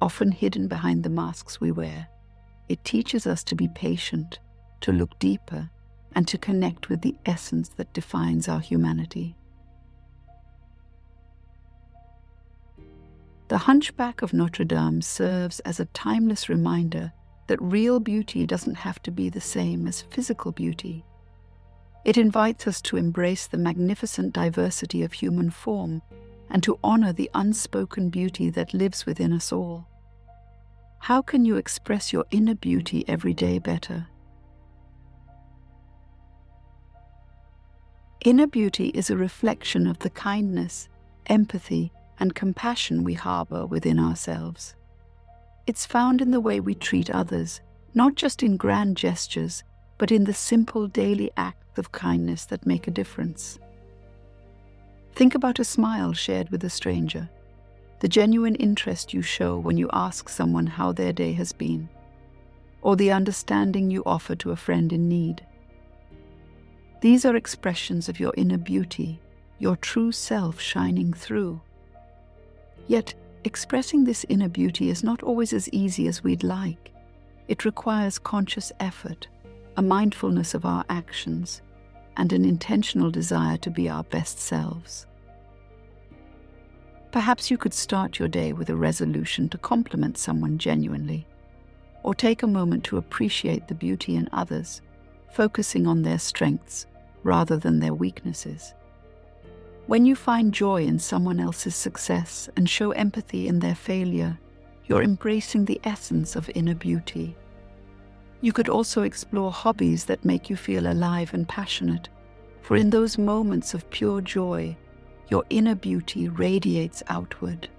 often 0.01 0.31
hidden 0.31 0.69
behind 0.69 1.03
the 1.03 1.09
masks 1.09 1.59
we 1.59 1.73
wear. 1.73 2.07
It 2.69 2.85
teaches 2.85 3.27
us 3.27 3.43
to 3.43 3.55
be 3.55 3.67
patient, 3.67 4.39
to 4.79 4.93
look 4.93 5.19
deeper, 5.19 5.69
and 6.15 6.25
to 6.29 6.37
connect 6.37 6.87
with 6.87 7.01
the 7.01 7.17
essence 7.25 7.67
that 7.75 7.91
defines 7.91 8.47
our 8.47 8.61
humanity. 8.61 9.35
The 13.51 13.57
Hunchback 13.57 14.21
of 14.21 14.31
Notre 14.31 14.63
Dame 14.63 15.01
serves 15.01 15.59
as 15.65 15.81
a 15.81 15.85
timeless 15.87 16.47
reminder 16.47 17.11
that 17.47 17.61
real 17.61 17.99
beauty 17.99 18.45
doesn't 18.45 18.75
have 18.75 19.01
to 19.03 19.11
be 19.11 19.27
the 19.27 19.41
same 19.41 19.87
as 19.87 20.03
physical 20.03 20.53
beauty. 20.53 21.03
It 22.05 22.17
invites 22.17 22.65
us 22.65 22.81
to 22.83 22.95
embrace 22.95 23.47
the 23.47 23.57
magnificent 23.57 24.31
diversity 24.31 25.03
of 25.03 25.11
human 25.11 25.49
form 25.49 26.01
and 26.49 26.63
to 26.63 26.79
honor 26.81 27.11
the 27.11 27.29
unspoken 27.33 28.09
beauty 28.09 28.49
that 28.51 28.73
lives 28.73 29.05
within 29.05 29.33
us 29.33 29.51
all. 29.51 29.85
How 30.99 31.21
can 31.21 31.43
you 31.43 31.57
express 31.57 32.13
your 32.13 32.23
inner 32.31 32.55
beauty 32.55 33.03
every 33.05 33.33
day 33.33 33.59
better? 33.59 34.07
Inner 38.23 38.47
beauty 38.47 38.91
is 38.91 39.09
a 39.09 39.17
reflection 39.17 39.87
of 39.87 39.99
the 39.99 40.09
kindness, 40.09 40.87
empathy, 41.25 41.91
and 42.21 42.35
compassion 42.35 43.03
we 43.03 43.15
harbor 43.15 43.65
within 43.65 43.99
ourselves. 43.99 44.75
It's 45.65 45.87
found 45.87 46.21
in 46.21 46.29
the 46.29 46.39
way 46.39 46.59
we 46.59 46.75
treat 46.75 47.09
others, 47.09 47.61
not 47.95 48.15
just 48.15 48.43
in 48.43 48.57
grand 48.57 48.95
gestures, 48.95 49.63
but 49.97 50.11
in 50.11 50.23
the 50.23 50.33
simple 50.33 50.87
daily 50.87 51.31
acts 51.35 51.79
of 51.79 51.91
kindness 51.91 52.45
that 52.45 52.65
make 52.65 52.87
a 52.87 52.91
difference. 52.91 53.57
Think 55.15 55.33
about 55.33 55.59
a 55.59 55.63
smile 55.63 56.13
shared 56.13 56.49
with 56.51 56.63
a 56.63 56.69
stranger, 56.69 57.27
the 58.01 58.07
genuine 58.07 58.55
interest 58.55 59.13
you 59.13 59.23
show 59.23 59.57
when 59.57 59.77
you 59.77 59.89
ask 59.91 60.29
someone 60.29 60.67
how 60.67 60.91
their 60.91 61.13
day 61.13 61.33
has 61.33 61.51
been, 61.51 61.89
or 62.83 62.95
the 62.95 63.11
understanding 63.11 63.89
you 63.89 64.03
offer 64.05 64.35
to 64.35 64.51
a 64.51 64.55
friend 64.55 64.93
in 64.93 65.09
need. 65.09 65.45
These 67.01 67.25
are 67.25 67.35
expressions 67.35 68.07
of 68.07 68.19
your 68.19 68.33
inner 68.37 68.59
beauty, 68.59 69.19
your 69.57 69.75
true 69.75 70.11
self 70.11 70.61
shining 70.61 71.13
through. 71.13 71.61
Yet, 72.87 73.13
expressing 73.43 74.03
this 74.03 74.25
inner 74.29 74.49
beauty 74.49 74.89
is 74.89 75.03
not 75.03 75.23
always 75.23 75.53
as 75.53 75.69
easy 75.69 76.07
as 76.07 76.23
we'd 76.23 76.43
like. 76.43 76.91
It 77.47 77.65
requires 77.65 78.19
conscious 78.19 78.71
effort 78.79 79.27
a 79.77 79.81
mindfulness 79.81 80.53
of 80.53 80.65
our 80.65 80.83
actions, 80.89 81.61
and 82.17 82.33
an 82.33 82.43
intentional 82.43 83.09
desire 83.09 83.57
to 83.57 83.69
be 83.69 83.89
our 83.89 84.03
best 84.03 84.39
selves. 84.39 85.05
Perhaps 87.11 87.49
you 87.49 87.57
could 87.57 87.73
start 87.73 88.19
your 88.19 88.27
day 88.27 88.53
with 88.53 88.69
a 88.69 88.75
resolution 88.75 89.49
to 89.49 89.57
compliment 89.57 90.17
someone 90.17 90.57
genuinely, 90.57 91.25
or 92.03 92.13
take 92.13 92.43
a 92.43 92.47
moment 92.47 92.83
to 92.83 92.97
appreciate 92.97 93.67
the 93.67 93.73
beauty 93.73 94.15
in 94.15 94.29
others, 94.31 94.81
focusing 95.33 95.87
on 95.87 96.01
their 96.01 96.19
strengths 96.19 96.85
rather 97.23 97.57
than 97.57 97.79
their 97.79 97.93
weaknesses. 97.93 98.73
When 99.91 100.05
you 100.05 100.15
find 100.15 100.53
joy 100.53 100.83
in 100.85 100.99
someone 100.99 101.39
else's 101.39 101.75
success 101.75 102.49
and 102.55 102.69
show 102.69 102.91
empathy 102.91 103.47
in 103.47 103.59
their 103.59 103.75
failure, 103.75 104.39
you're 104.85 105.03
embracing 105.03 105.65
the 105.65 105.81
essence 105.83 106.37
of 106.37 106.49
inner 106.55 106.75
beauty 106.75 107.35
you 108.41 108.51
could 108.51 108.69
also 108.69 109.03
explore 109.03 109.51
hobbies 109.51 110.05
that 110.05 110.25
make 110.25 110.49
you 110.49 110.55
feel 110.55 110.91
alive 110.91 111.33
and 111.33 111.47
passionate, 111.47 112.09
for 112.61 112.75
in 112.75 112.89
those 112.89 113.17
moments 113.17 113.73
of 113.73 113.89
pure 113.91 114.19
joy, 114.19 114.75
your 115.29 115.45
inner 115.49 115.75
beauty 115.75 116.27
radiates 116.27 117.03
outward. 117.07 117.69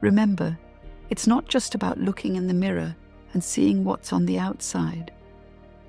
Remember, 0.00 0.56
it's 1.08 1.26
not 1.26 1.48
just 1.48 1.74
about 1.74 1.98
looking 1.98 2.36
in 2.36 2.46
the 2.46 2.54
mirror 2.54 2.94
and 3.32 3.42
seeing 3.42 3.84
what's 3.84 4.12
on 4.12 4.26
the 4.26 4.38
outside. 4.38 5.12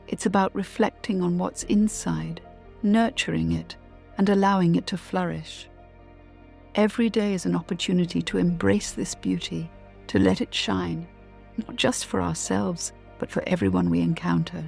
It's 0.07 0.25
about 0.25 0.55
reflecting 0.55 1.21
on 1.21 1.37
what's 1.37 1.63
inside, 1.63 2.41
nurturing 2.81 3.51
it, 3.51 3.75
and 4.21 4.29
allowing 4.29 4.75
it 4.75 4.85
to 4.85 4.95
flourish. 4.95 5.67
Every 6.75 7.09
day 7.09 7.33
is 7.33 7.47
an 7.47 7.55
opportunity 7.55 8.21
to 8.21 8.37
embrace 8.37 8.91
this 8.91 9.15
beauty, 9.15 9.67
to 10.05 10.19
let 10.19 10.41
it 10.41 10.53
shine, 10.53 11.07
not 11.57 11.75
just 11.75 12.05
for 12.05 12.21
ourselves 12.21 12.93
but 13.17 13.31
for 13.31 13.41
everyone 13.47 13.89
we 13.89 13.99
encounter. 13.99 14.63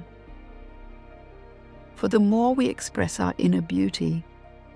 For 1.94 2.08
the 2.08 2.18
more 2.18 2.52
we 2.52 2.66
express 2.66 3.20
our 3.20 3.32
inner 3.38 3.60
beauty, 3.60 4.24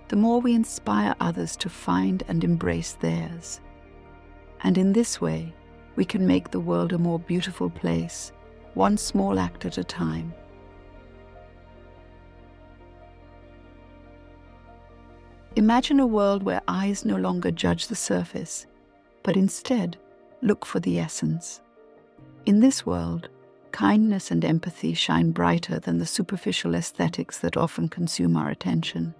the 0.07 0.15
more 0.15 0.41
we 0.41 0.55
inspire 0.55 1.17
others 1.19 1.57
to 1.57 1.69
find 1.69 2.23
and 2.29 2.45
embrace 2.45 2.93
theirs. 2.93 3.61
And 4.63 4.79
in 4.79 4.93
this 4.93 5.21
way, 5.21 5.53
we 5.97 6.05
can 6.05 6.25
make 6.25 6.53
the 6.53 6.61
world 6.61 6.93
a 6.93 6.99
more 6.99 7.19
beautiful 7.19 7.69
place, 7.69 8.31
one 8.75 8.97
small 8.97 9.41
act 9.41 9.65
at 9.65 9.77
a 9.77 9.83
time. 9.83 10.33
Imagine 15.59 15.99
a 15.99 16.07
world 16.07 16.45
where 16.45 16.63
eyes 16.69 17.05
no 17.05 17.17
longer 17.17 17.51
judge 17.51 17.89
the 17.89 17.97
surface, 17.97 18.69
but 19.25 19.37
instead 19.37 19.97
look 20.41 20.65
for 20.65 20.79
the 20.79 21.01
essence. 21.01 21.63
In 22.47 22.61
this 22.61 22.87
world, 22.87 23.29
kindness 23.73 24.31
and 24.31 24.45
empathy 24.45 24.95
shine 24.95 25.33
brighter 25.33 25.81
than 25.81 25.99
the 25.99 26.07
superficial 26.07 26.77
aesthetics 26.77 27.39
that 27.39 27.57
often 27.57 27.89
consume 27.89 28.37
our 28.37 28.51
attention. 28.51 29.17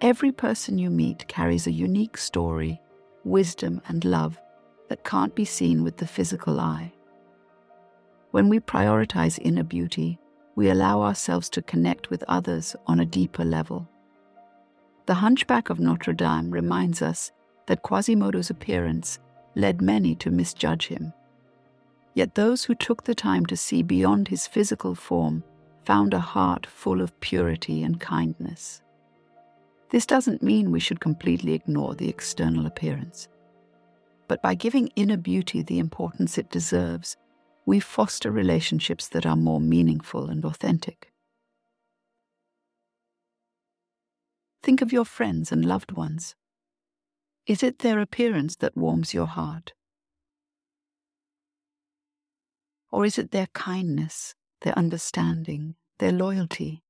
Every 0.00 0.30
person 0.30 0.78
you 0.78 0.90
meet 0.90 1.26
carries 1.26 1.66
a 1.66 1.72
unique 1.72 2.18
story, 2.18 2.80
wisdom, 3.24 3.82
and 3.88 4.04
love 4.04 4.38
that 4.88 5.02
can't 5.02 5.34
be 5.34 5.44
seen 5.44 5.82
with 5.82 5.96
the 5.96 6.06
physical 6.06 6.60
eye. 6.60 6.92
When 8.30 8.48
we 8.48 8.60
prioritize 8.60 9.40
inner 9.42 9.64
beauty, 9.64 10.20
we 10.54 10.70
allow 10.70 11.02
ourselves 11.02 11.48
to 11.48 11.62
connect 11.62 12.10
with 12.10 12.22
others 12.28 12.76
on 12.86 13.00
a 13.00 13.04
deeper 13.04 13.44
level. 13.44 13.88
The 15.06 15.14
Hunchback 15.14 15.70
of 15.70 15.80
Notre 15.80 16.12
Dame 16.12 16.50
reminds 16.50 17.00
us 17.02 17.32
that 17.66 17.82
Quasimodo's 17.82 18.50
appearance 18.50 19.18
led 19.54 19.80
many 19.80 20.14
to 20.16 20.30
misjudge 20.30 20.88
him 20.88 21.12
Yet 22.16 22.34
those 22.34 22.64
who 22.64 22.74
took 22.74 23.04
the 23.04 23.14
time 23.14 23.44
to 23.44 23.58
see 23.58 23.82
beyond 23.82 24.28
his 24.28 24.46
physical 24.46 24.94
form 24.94 25.44
found 25.84 26.14
a 26.14 26.18
heart 26.18 26.66
full 26.66 27.02
of 27.02 27.20
purity 27.20 27.82
and 27.82 28.00
kindness. 28.00 28.80
This 29.90 30.06
doesn't 30.06 30.42
mean 30.42 30.72
we 30.72 30.80
should 30.80 30.98
completely 30.98 31.52
ignore 31.52 31.94
the 31.94 32.08
external 32.08 32.64
appearance. 32.64 33.28
But 34.28 34.40
by 34.40 34.54
giving 34.54 34.88
inner 34.96 35.18
beauty 35.18 35.60
the 35.60 35.78
importance 35.78 36.38
it 36.38 36.50
deserves, 36.50 37.18
we 37.66 37.80
foster 37.80 38.30
relationships 38.30 39.08
that 39.08 39.26
are 39.26 39.36
more 39.36 39.60
meaningful 39.60 40.30
and 40.30 40.42
authentic. 40.46 41.12
Think 44.66 44.82
of 44.82 44.92
your 44.92 45.04
friends 45.04 45.52
and 45.52 45.64
loved 45.64 45.92
ones. 45.92 46.34
Is 47.46 47.62
it 47.62 47.78
their 47.78 48.00
appearance 48.00 48.56
that 48.56 48.76
warms 48.76 49.14
your 49.14 49.26
heart? 49.26 49.74
Or 52.90 53.04
is 53.04 53.16
it 53.16 53.30
their 53.30 53.46
kindness, 53.54 54.34
their 54.62 54.76
understanding, 54.76 55.76
their 56.00 56.10
loyalty? 56.10 56.82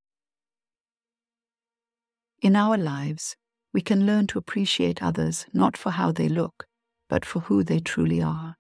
In 2.41 2.57
our 2.57 2.79
lives, 2.79 3.37
we 3.75 3.83
can 3.83 4.07
learn 4.07 4.27
to 4.29 4.39
appreciate 4.39 5.03
others 5.03 5.45
not 5.53 5.77
for 5.77 5.91
how 5.91 6.13
they 6.13 6.31
look, 6.31 6.67
but 7.11 7.27
for 7.27 7.41
who 7.41 7.63
they 7.63 7.81
truly 7.81 8.23
are. 8.23 8.57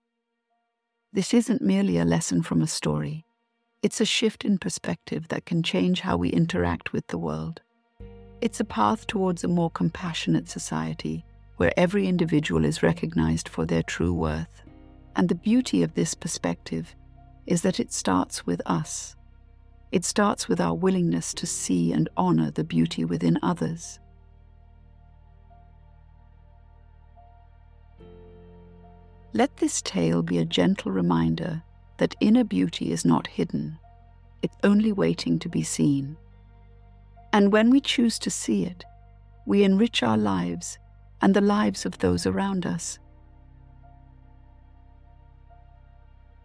This 1.11 1.33
isn't 1.33 1.62
merely 1.62 1.97
a 1.97 2.05
lesson 2.05 2.43
from 2.43 2.61
a 2.61 2.67
story, 2.67 3.25
it's 3.83 4.03
a 4.03 4.05
shift 4.05 4.45
in 4.45 4.59
perspective 4.59 5.29
that 5.29 5.47
can 5.47 5.62
change 5.62 6.01
how 6.01 6.19
we 6.19 6.29
interact 6.29 6.93
with 6.93 7.07
the 7.07 7.17
world. 7.17 7.62
It's 8.41 8.61
a 8.61 8.64
path 8.64 9.07
towards 9.07 9.45
a 9.45 9.49
more 9.49 9.70
compassionate 9.70 10.49
society 10.49 11.24
where 11.57 11.72
every 11.76 12.07
individual 12.07 12.64
is 12.64 12.82
recognized 12.82 13.49
for 13.49 13.64
their 13.64 13.82
true 13.82 14.12
worth. 14.12 14.62
And 15.14 15.28
the 15.28 15.34
beauty 15.34 15.82
of 15.82 15.95
this 15.95 16.14
perspective 16.14 16.95
is 17.47 17.62
that 17.62 17.80
it 17.80 17.93
starts 17.93 18.45
with 18.45 18.61
us. 18.66 19.16
It 19.91 20.05
starts 20.05 20.49
with 20.49 20.61
our 20.61 20.74
willingness 20.74 21.32
to 21.34 21.47
see 21.47 21.93
and 21.93 22.11
honor 22.16 22.51
the 22.51 22.64
beauty 22.64 23.05
within 23.05 23.39
others. 23.43 23.99
Let 29.32 29.57
this 29.57 29.80
tale 29.80 30.22
be 30.22 30.39
a 30.39 30.45
gentle 30.45 30.93
reminder 30.93 31.62
that 31.97 32.14
inner 32.20 32.45
beauty 32.45 32.93
is 32.93 33.05
not 33.05 33.26
hidden, 33.26 33.78
it's 34.43 34.57
only 34.62 34.93
waiting 34.93 35.39
to 35.39 35.49
be 35.49 35.62
seen. 35.62 36.16
And 37.33 37.53
when 37.53 37.70
we 37.70 37.81
choose 37.81 38.18
to 38.20 38.31
see 38.31 38.64
it, 38.64 38.85
we 39.45 39.62
enrich 39.62 40.03
our 40.03 40.16
lives 40.16 40.79
and 41.20 41.35
the 41.35 41.41
lives 41.41 41.87
of 41.87 41.99
those 41.99 42.27
around 42.27 42.66
us. 42.66 42.99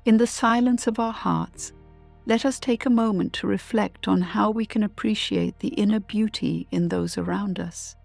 In 0.04 0.18
the 0.18 0.28
silence 0.28 0.88
of 0.88 1.00
our 1.00 1.14
hearts, 1.14 1.74
let 2.26 2.46
us 2.46 2.60
take 2.60 2.86
a 2.86 2.90
moment 2.90 3.34
to 3.34 3.48
reflect 3.48 4.08
on 4.08 4.22
how 4.22 4.52
we 4.52 4.66
can 4.66 4.84
appreciate 4.84 5.60
the 5.60 5.70
inner 5.70 6.00
beauty 6.00 6.68
in 6.72 6.90
those 6.90 7.18
around 7.18 7.60
us. 7.60 7.96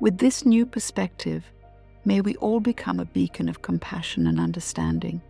With 0.00 0.18
this 0.18 0.44
new 0.44 0.66
perspective, 0.66 1.44
may 2.04 2.20
we 2.20 2.36
all 2.36 2.60
become 2.60 3.00
a 3.00 3.04
beacon 3.04 3.48
of 3.48 3.62
compassion 3.62 4.26
and 4.26 4.38
understanding, 4.38 5.20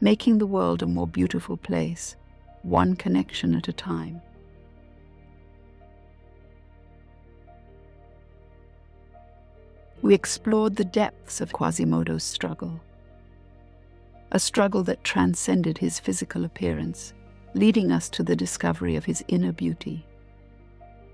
making 0.00 0.38
the 0.38 0.46
world 0.46 0.82
a 0.82 0.86
more 0.86 1.06
beautiful 1.06 1.56
place, 1.56 2.16
one 2.62 2.96
connection 2.96 3.54
at 3.54 3.68
a 3.68 3.72
time. 3.72 4.20
we 10.02 10.14
explored 10.14 10.76
the 10.76 10.84
depths 10.84 11.40
of 11.40 11.52
Quasimodo's 11.52 12.24
struggle. 12.24 12.80
A 14.32 14.38
struggle 14.38 14.82
that 14.84 15.04
transcended 15.04 15.78
his 15.78 16.00
physical 16.00 16.44
appearance, 16.44 17.12
leading 17.54 17.92
us 17.92 18.08
to 18.10 18.22
the 18.22 18.36
discovery 18.36 18.96
of 18.96 19.04
his 19.04 19.24
inner 19.28 19.52
beauty. 19.52 20.06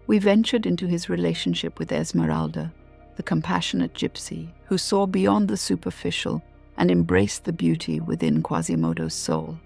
We 0.07 0.18
ventured 0.18 0.66
into 0.66 0.86
his 0.86 1.09
relationship 1.09 1.78
with 1.78 1.90
Esmeralda, 1.90 2.72
the 3.17 3.23
compassionate 3.23 3.95
gypsy 3.95 4.49
who 4.67 4.79
saw 4.79 5.07
beyond 5.07 5.49
the 5.49 5.57
superficial 5.57 6.43
and 6.77 6.91
embraced 6.91 7.45
the 7.45 7.53
beauty 7.53 8.01
within 8.01 8.43
Quasimodo's 8.43 9.14
soul. 9.14 9.59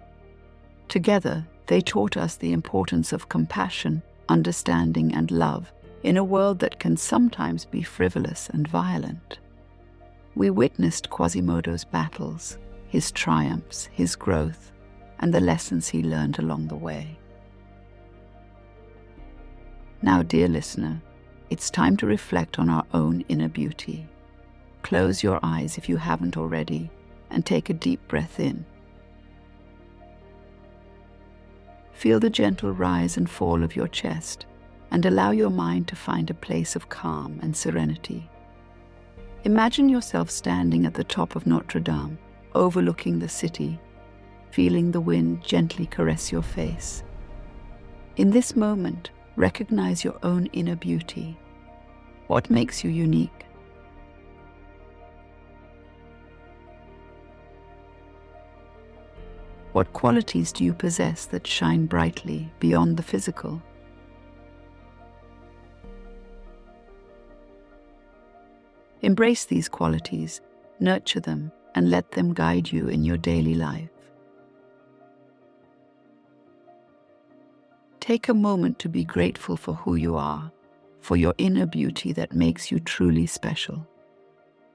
Together, 0.89 1.47
they 1.67 1.81
taught 1.81 2.17
us 2.17 2.37
the 2.37 2.53
importance 2.53 3.13
of 3.13 3.29
compassion, 3.29 4.03
understanding, 4.29 5.15
and 5.15 5.31
love 5.31 5.73
in 6.03 6.17
a 6.17 6.25
world 6.25 6.59
that 6.61 6.81
can 6.81 6.97
sometimes 6.97 7.65
be 7.65 7.83
frivolous 7.83 8.49
and 8.49 8.67
violent. 8.67 9.39
We 10.35 10.51
witnessed 10.51 11.11
Quasimodo's 11.11 11.85
battles, 11.85 12.59
his 12.89 13.13
triumphs, 13.13 13.89
his 13.93 14.17
growth, 14.17 14.73
and 15.19 15.35
the 15.35 15.41
lessons 15.41 15.89
he 15.89 16.03
learned 16.03 16.39
along 16.39 16.69
the 16.69 16.77
way. 16.77 17.19
Now, 20.03 20.23
dear 20.23 20.49
listener, 20.49 21.03
it's 21.51 21.69
time 21.69 21.97
to 21.97 22.07
reflect 22.07 22.59
on 22.59 22.71
our 22.71 22.87
own 22.95 23.25
inner 23.29 23.49
beauty. 23.49 24.07
Close 24.83 25.23
your 25.23 25.41
eyes 25.43 25.77
if 25.77 25.89
you 25.89 25.97
haven't 25.97 26.37
already 26.37 26.91
and 27.29 27.45
take 27.45 27.69
a 27.69 27.75
deep 27.75 28.01
breath 28.09 28.41
in. 28.41 28.65
Feel 31.93 32.21
the 32.21 32.31
gentle 32.31 32.71
rise 32.71 33.17
and 33.17 33.29
fall 33.29 33.63
of 33.63 33.77
your 33.77 33.89
chest 33.89 34.47
and 34.91 35.05
allow 35.05 35.33
your 35.33 35.51
mind 35.51 35.87
to 35.89 35.97
find 35.97 36.31
a 36.31 36.35
place 36.35 36.75
of 36.75 36.89
calm 36.89 37.39
and 37.43 37.57
serenity. 37.57 38.29
Imagine 39.45 39.89
yourself 39.89 40.31
standing 40.31 40.87
at 40.87 40.95
the 40.95 41.05
top 41.05 41.37
of 41.37 41.47
Notre 41.47 41.81
Dame, 41.81 42.19
overlooking 42.55 43.19
the 43.19 43.29
city, 43.29 43.79
feeling 44.51 44.91
the 44.91 45.01
wind 45.01 45.43
gently 45.43 45.87
caress 45.87 46.33
your 46.33 46.43
face. 46.43 47.03
In 48.17 48.31
this 48.31 48.57
moment, 48.57 49.11
recognize 49.41 50.05
your 50.05 50.19
own 50.23 50.45
inner 50.53 50.77
beauty. 50.77 51.35
What 52.27 52.51
makes 52.51 52.85
you 52.85 52.91
unique? 52.91 53.47
What 59.73 59.95
qualities 59.95 60.53
do 60.53 60.63
you 60.63 60.75
possess 60.75 61.25
that 61.27 61.47
shine 61.47 61.87
brightly 61.87 62.53
beyond 62.61 62.99
the 62.99 63.03
physical? 63.03 63.63
Embrace 69.01 69.47
these 69.47 69.71
qualities, 69.71 70.43
nurture 70.81 71.21
them, 71.21 71.51
and 71.75 71.89
let 71.89 72.11
them 72.11 72.35
guide 72.35 72.71
you 72.71 72.89
in 72.89 73.05
your 73.05 73.17
daily 73.17 73.55
life. 73.55 73.89
Take 78.11 78.29
a 78.29 78.35
moment 78.35 78.81
to 78.81 78.89
be 78.89 79.05
grateful 79.05 79.57
for 79.57 79.75
who 79.75 79.95
you 79.95 80.17
are, 80.17 80.51
for 80.99 81.17
your 81.17 81.33
inner 81.39 81.65
beauty 81.65 82.13
that 82.15 82.33
makes 82.33 82.69
you 82.69 82.81
truly 82.81 83.25
special. 83.25 83.87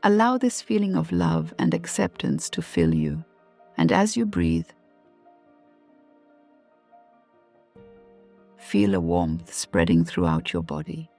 Allow 0.04 0.38
this 0.38 0.62
feeling 0.62 0.96
of 0.96 1.12
love 1.12 1.54
and 1.60 1.74
acceptance 1.74 2.50
to 2.52 2.62
fill 2.62 2.94
you, 2.94 3.26
and 3.76 3.92
as 3.92 4.16
you 4.16 4.26
breathe, 4.26 4.70
feel 8.56 8.96
a 8.96 9.02
warmth 9.02 9.54
spreading 9.54 10.06
throughout 10.06 10.54
your 10.54 10.64
body. 10.64 11.10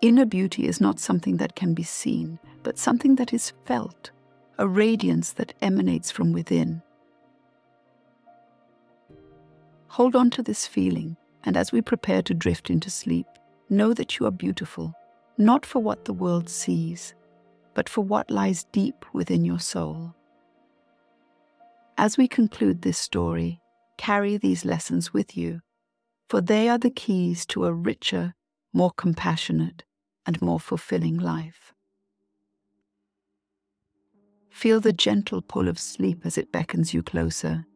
Inner 0.00 0.24
beauty 0.24 0.66
is 0.66 0.80
not 0.80 0.98
something 0.98 1.36
that 1.36 1.54
can 1.54 1.74
be 1.74 1.82
seen, 1.82 2.38
but 2.62 2.78
something 2.78 3.16
that 3.16 3.34
is 3.34 3.52
felt, 3.66 4.10
a 4.56 4.66
radiance 4.66 5.32
that 5.32 5.52
emanates 5.60 6.10
from 6.10 6.32
within. 6.32 6.80
Hold 9.88 10.16
on 10.16 10.30
to 10.30 10.42
this 10.42 10.66
feeling, 10.66 11.18
and 11.46 11.56
as 11.56 11.72
we 11.72 11.80
prepare 11.80 12.20
to 12.22 12.34
drift 12.34 12.68
into 12.68 12.90
sleep, 12.90 13.26
know 13.70 13.94
that 13.94 14.18
you 14.18 14.26
are 14.26 14.32
beautiful, 14.32 14.92
not 15.38 15.64
for 15.64 15.78
what 15.78 16.04
the 16.04 16.12
world 16.12 16.48
sees, 16.48 17.14
but 17.74 17.88
for 17.88 18.02
what 18.02 18.30
lies 18.30 18.64
deep 18.72 19.04
within 19.12 19.44
your 19.44 19.60
soul. 19.60 20.14
As 21.96 22.18
we 22.18 22.28
conclude 22.28 22.82
this 22.82 22.98
story, 22.98 23.60
carry 23.96 24.36
these 24.36 24.64
lessons 24.64 25.14
with 25.14 25.36
you, 25.36 25.60
for 26.28 26.40
they 26.40 26.68
are 26.68 26.78
the 26.78 26.90
keys 26.90 27.46
to 27.46 27.64
a 27.64 27.72
richer, 27.72 28.34
more 28.72 28.90
compassionate, 28.90 29.84
and 30.26 30.42
more 30.42 30.60
fulfilling 30.60 31.16
life. 31.16 31.72
Feel 34.50 34.80
the 34.80 34.92
gentle 34.92 35.42
pull 35.42 35.68
of 35.68 35.78
sleep 35.78 36.22
as 36.24 36.36
it 36.36 36.50
beckons 36.50 36.92
you 36.92 37.02
closer, 37.02 37.66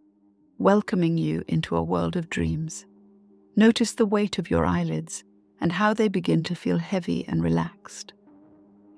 welcoming 0.59 1.17
you 1.17 1.45
into 1.47 1.77
a 1.77 1.83
world 1.83 2.17
of 2.17 2.29
dreams. 2.29 2.87
Notice 3.61 3.93
the 3.93 4.07
weight 4.07 4.39
of 4.39 4.49
your 4.49 4.65
eyelids 4.65 5.23
and 5.61 5.73
how 5.73 5.93
they 5.93 6.09
begin 6.09 6.43
to 6.45 6.55
feel 6.55 6.79
heavy 6.79 7.27
and 7.29 7.45
relaxed. 7.45 8.15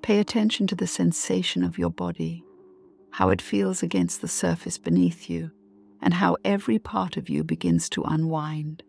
Pay 0.03 0.21
attention 0.21 0.69
to 0.69 0.77
the 0.77 0.87
sensation 0.87 1.65
of 1.65 1.79
your 1.79 1.91
body, 1.91 2.45
how 3.11 3.31
it 3.31 3.43
feels 3.43 3.83
against 3.83 4.21
the 4.21 4.29
surface 4.29 4.79
beneath 4.79 5.29
you, 5.29 5.51
and 6.01 6.15
how 6.15 6.37
every 6.45 6.79
part 6.79 7.17
of 7.17 7.29
you 7.29 7.43
begins 7.43 7.89
to 7.89 8.05
unwind. 8.05 8.85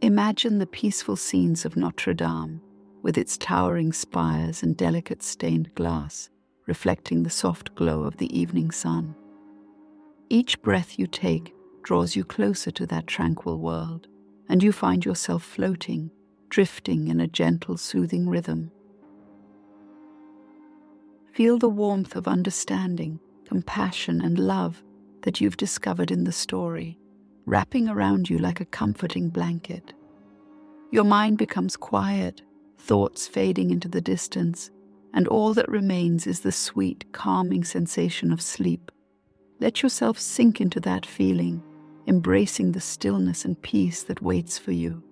Imagine 0.00 0.58
the 0.58 0.68
peaceful 0.68 1.16
scenes 1.16 1.64
of 1.64 1.76
Notre 1.76 2.14
Dame, 2.14 2.60
with 3.02 3.18
its 3.18 3.36
towering 3.36 3.92
spires 3.92 4.62
and 4.62 4.76
delicate 4.76 5.20
stained 5.20 5.74
glass, 5.74 6.30
reflecting 6.68 7.24
the 7.24 7.28
soft 7.44 7.74
glow 7.74 8.04
of 8.04 8.18
the 8.18 8.38
evening 8.38 8.70
sun. 8.70 9.16
Each 10.30 10.62
breath 10.62 10.96
you 10.96 11.08
take 11.08 11.56
draws 11.88 12.14
you 12.14 12.22
closer 12.22 12.70
to 12.70 12.84
that 12.84 13.06
tranquil 13.06 13.58
world, 13.58 14.06
and 14.50 14.62
you 14.62 14.70
find 14.70 15.06
yourself 15.06 15.42
floating, 15.42 16.10
drifting 16.50 17.08
in 17.08 17.18
a 17.18 17.26
gentle, 17.26 17.78
soothing 17.78 18.28
rhythm. 18.28 18.70
Feel 21.32 21.56
the 21.56 21.66
warmth 21.70 22.14
of 22.14 22.28
understanding, 22.28 23.18
compassion, 23.46 24.20
and 24.20 24.38
love 24.38 24.82
that 25.22 25.40
you've 25.40 25.56
discovered 25.56 26.10
in 26.10 26.24
the 26.24 26.30
story 26.32 26.98
wrapping 27.46 27.88
around 27.88 28.28
you 28.28 28.36
like 28.36 28.60
a 28.60 28.66
comforting 28.66 29.30
blanket. 29.30 29.94
Your 30.90 31.04
mind 31.04 31.38
becomes 31.38 31.74
quiet, 31.74 32.42
thoughts 32.76 33.26
fading 33.26 33.70
into 33.70 33.88
the 33.88 34.02
distance, 34.02 34.70
and 35.14 35.26
all 35.26 35.54
that 35.54 35.70
remains 35.70 36.26
is 36.26 36.40
the 36.40 36.52
sweet, 36.52 37.10
calming 37.12 37.64
sensation 37.64 38.30
of 38.30 38.42
sleep. 38.42 38.92
Let 39.58 39.82
yourself 39.82 40.18
sink 40.18 40.60
into 40.60 40.80
that 40.80 41.06
feeling, 41.06 41.62
embracing 42.08 42.72
the 42.72 42.80
stillness 42.80 43.44
and 43.44 43.60
peace 43.60 44.02
that 44.02 44.22
waits 44.22 44.58
for 44.58 44.72
you. 44.72 45.02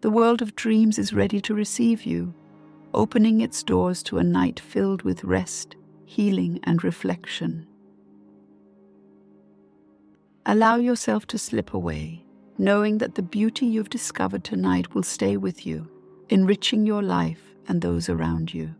The 0.00 0.10
world 0.10 0.40
of 0.40 0.56
dreams 0.56 0.98
is 0.98 1.12
ready 1.12 1.42
to 1.42 1.54
receive 1.54 2.04
you, 2.04 2.32
opening 2.94 3.42
its 3.42 3.62
doors 3.62 4.02
to 4.04 4.16
a 4.16 4.24
night 4.24 4.58
filled 4.58 5.02
with 5.02 5.22
rest, 5.22 5.76
healing, 6.06 6.58
and 6.64 6.82
reflection. 6.82 7.66
Allow 10.46 10.76
yourself 10.76 11.26
to 11.26 11.38
slip 11.38 11.74
away, 11.74 12.24
knowing 12.56 12.96
that 12.98 13.14
the 13.14 13.22
beauty 13.22 13.66
you've 13.66 13.90
discovered 13.90 14.42
tonight 14.42 14.94
will 14.94 15.02
stay 15.02 15.36
with 15.36 15.66
you, 15.66 15.86
enriching 16.30 16.86
your 16.86 17.02
life 17.02 17.42
and 17.68 17.82
those 17.82 18.08
around 18.08 18.54
you. 18.54 18.74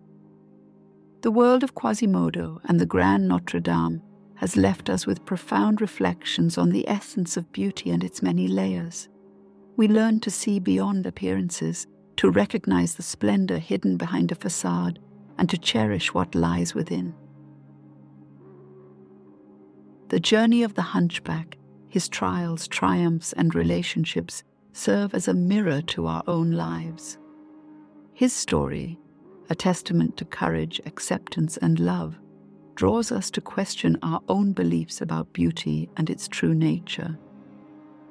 The 1.22 1.30
world 1.30 1.62
of 1.62 1.74
Quasimodo 1.74 2.62
and 2.64 2.80
the 2.80 2.86
Grand 2.86 3.28
Notre 3.28 3.60
Dame 3.60 4.00
has 4.36 4.56
left 4.56 4.88
us 4.88 5.06
with 5.06 5.26
profound 5.26 5.82
reflections 5.82 6.56
on 6.56 6.70
the 6.70 6.88
essence 6.88 7.36
of 7.36 7.52
beauty 7.52 7.90
and 7.90 8.02
its 8.02 8.22
many 8.22 8.48
layers. 8.48 9.10
We 9.76 9.86
learn 9.86 10.20
to 10.20 10.30
see 10.30 10.58
beyond 10.58 11.04
appearances, 11.04 11.86
to 12.16 12.30
recognize 12.30 12.94
the 12.94 13.02
splendor 13.02 13.58
hidden 13.58 13.98
behind 13.98 14.32
a 14.32 14.34
facade, 14.34 14.98
and 15.36 15.50
to 15.50 15.58
cherish 15.58 16.14
what 16.14 16.34
lies 16.34 16.74
within. 16.74 17.14
The 20.08 20.20
journey 20.20 20.62
of 20.62 20.74
the 20.74 20.82
hunchback, 20.82 21.58
his 21.90 22.08
trials, 22.08 22.66
triumphs, 22.66 23.34
and 23.34 23.54
relationships 23.54 24.42
serve 24.72 25.12
as 25.12 25.28
a 25.28 25.34
mirror 25.34 25.82
to 25.82 26.06
our 26.06 26.22
own 26.26 26.52
lives. 26.52 27.18
His 28.14 28.32
story, 28.32 28.98
a 29.51 29.55
testament 29.55 30.16
to 30.16 30.24
courage, 30.24 30.80
acceptance, 30.86 31.57
and 31.57 31.80
love, 31.80 32.16
draws 32.76 33.11
us 33.11 33.30
to 33.32 33.40
question 33.40 33.98
our 34.03 34.22
own 34.28 34.53
beliefs 34.53 35.01
about 35.01 35.32
beauty 35.32 35.90
and 35.96 36.09
its 36.09 36.28
true 36.28 36.55
nature. 36.55 37.18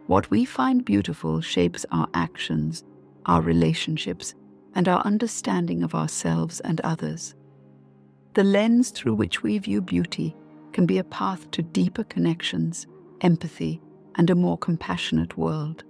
What 0.08 0.30
we 0.30 0.44
find 0.44 0.84
beautiful 0.84 1.40
shapes 1.40 1.86
our 1.92 2.08
actions, 2.14 2.84
our 3.26 3.42
relationships, 3.42 4.36
and 4.76 4.88
our 4.88 5.02
understanding 5.02 5.82
of 5.82 5.96
ourselves 5.96 6.60
and 6.60 6.82
others. 6.82 7.36
The 8.34 8.44
lens 8.44 8.92
through 8.92 9.16
which 9.16 9.42
we 9.42 9.58
view 9.58 9.82
beauty 9.82 10.36
can 10.74 10.86
be 10.86 10.98
a 10.98 11.04
path 11.04 11.50
to 11.52 11.64
deeper 11.64 12.04
connections, 12.04 12.86
empathy, 13.22 13.82
and 14.16 14.30
a 14.30 14.36
more 14.36 14.58
compassionate 14.58 15.38
world. 15.38 15.84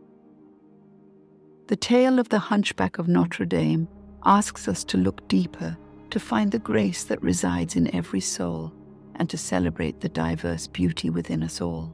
The 1.68 1.76
tale 1.76 2.20
of 2.20 2.30
the 2.30 2.40
Hunchback 2.40 2.98
of 2.98 3.08
Notre 3.08 3.46
Dame 3.46 3.88
asks 4.26 4.68
us 4.68 4.84
to 4.86 4.98
look 4.98 5.28
deeper 5.28 5.78
to 6.10 6.20
find 6.20 6.52
the 6.52 6.60
grace 6.60 7.04
that 7.06 7.22
resides 7.22 7.76
in 7.76 7.94
every 7.96 8.20
soul 8.20 8.74
and 9.16 9.30
to 9.30 9.38
celebrate 9.38 10.00
the 10.00 10.10
diverse 10.10 10.68
beauty 10.68 11.10
within 11.10 11.44
us 11.44 11.62
all. 11.62 11.94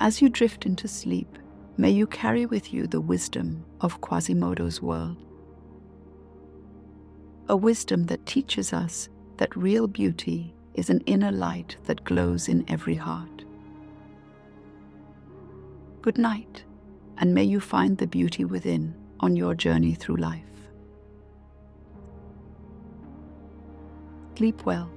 As 0.00 0.20
you 0.20 0.28
drift 0.28 0.66
into 0.66 0.88
sleep, 0.88 1.38
may 1.76 1.90
you 1.90 2.06
carry 2.06 2.46
with 2.46 2.72
you 2.72 2.86
the 2.86 3.00
wisdom 3.00 3.64
of 3.80 4.00
Quasimodo's 4.00 4.82
world. 4.82 5.16
A 7.48 7.56
wisdom 7.56 8.06
that 8.06 8.26
teaches 8.26 8.72
us 8.72 9.08
that 9.36 9.56
real 9.56 9.86
beauty 9.86 10.54
is 10.74 10.90
an 10.90 11.00
inner 11.00 11.32
light 11.32 11.76
that 11.84 12.04
glows 12.04 12.48
in 12.48 12.64
every 12.68 12.94
heart. 12.94 13.44
Good 16.00 16.18
night, 16.18 16.64
and 17.18 17.34
may 17.34 17.44
you 17.44 17.60
find 17.60 17.98
the 17.98 18.06
beauty 18.06 18.44
within 18.44 18.94
on 19.22 19.36
your 19.36 19.54
journey 19.54 19.94
through 19.94 20.16
life. 20.16 20.42
Sleep 24.36 24.64
well. 24.66 24.90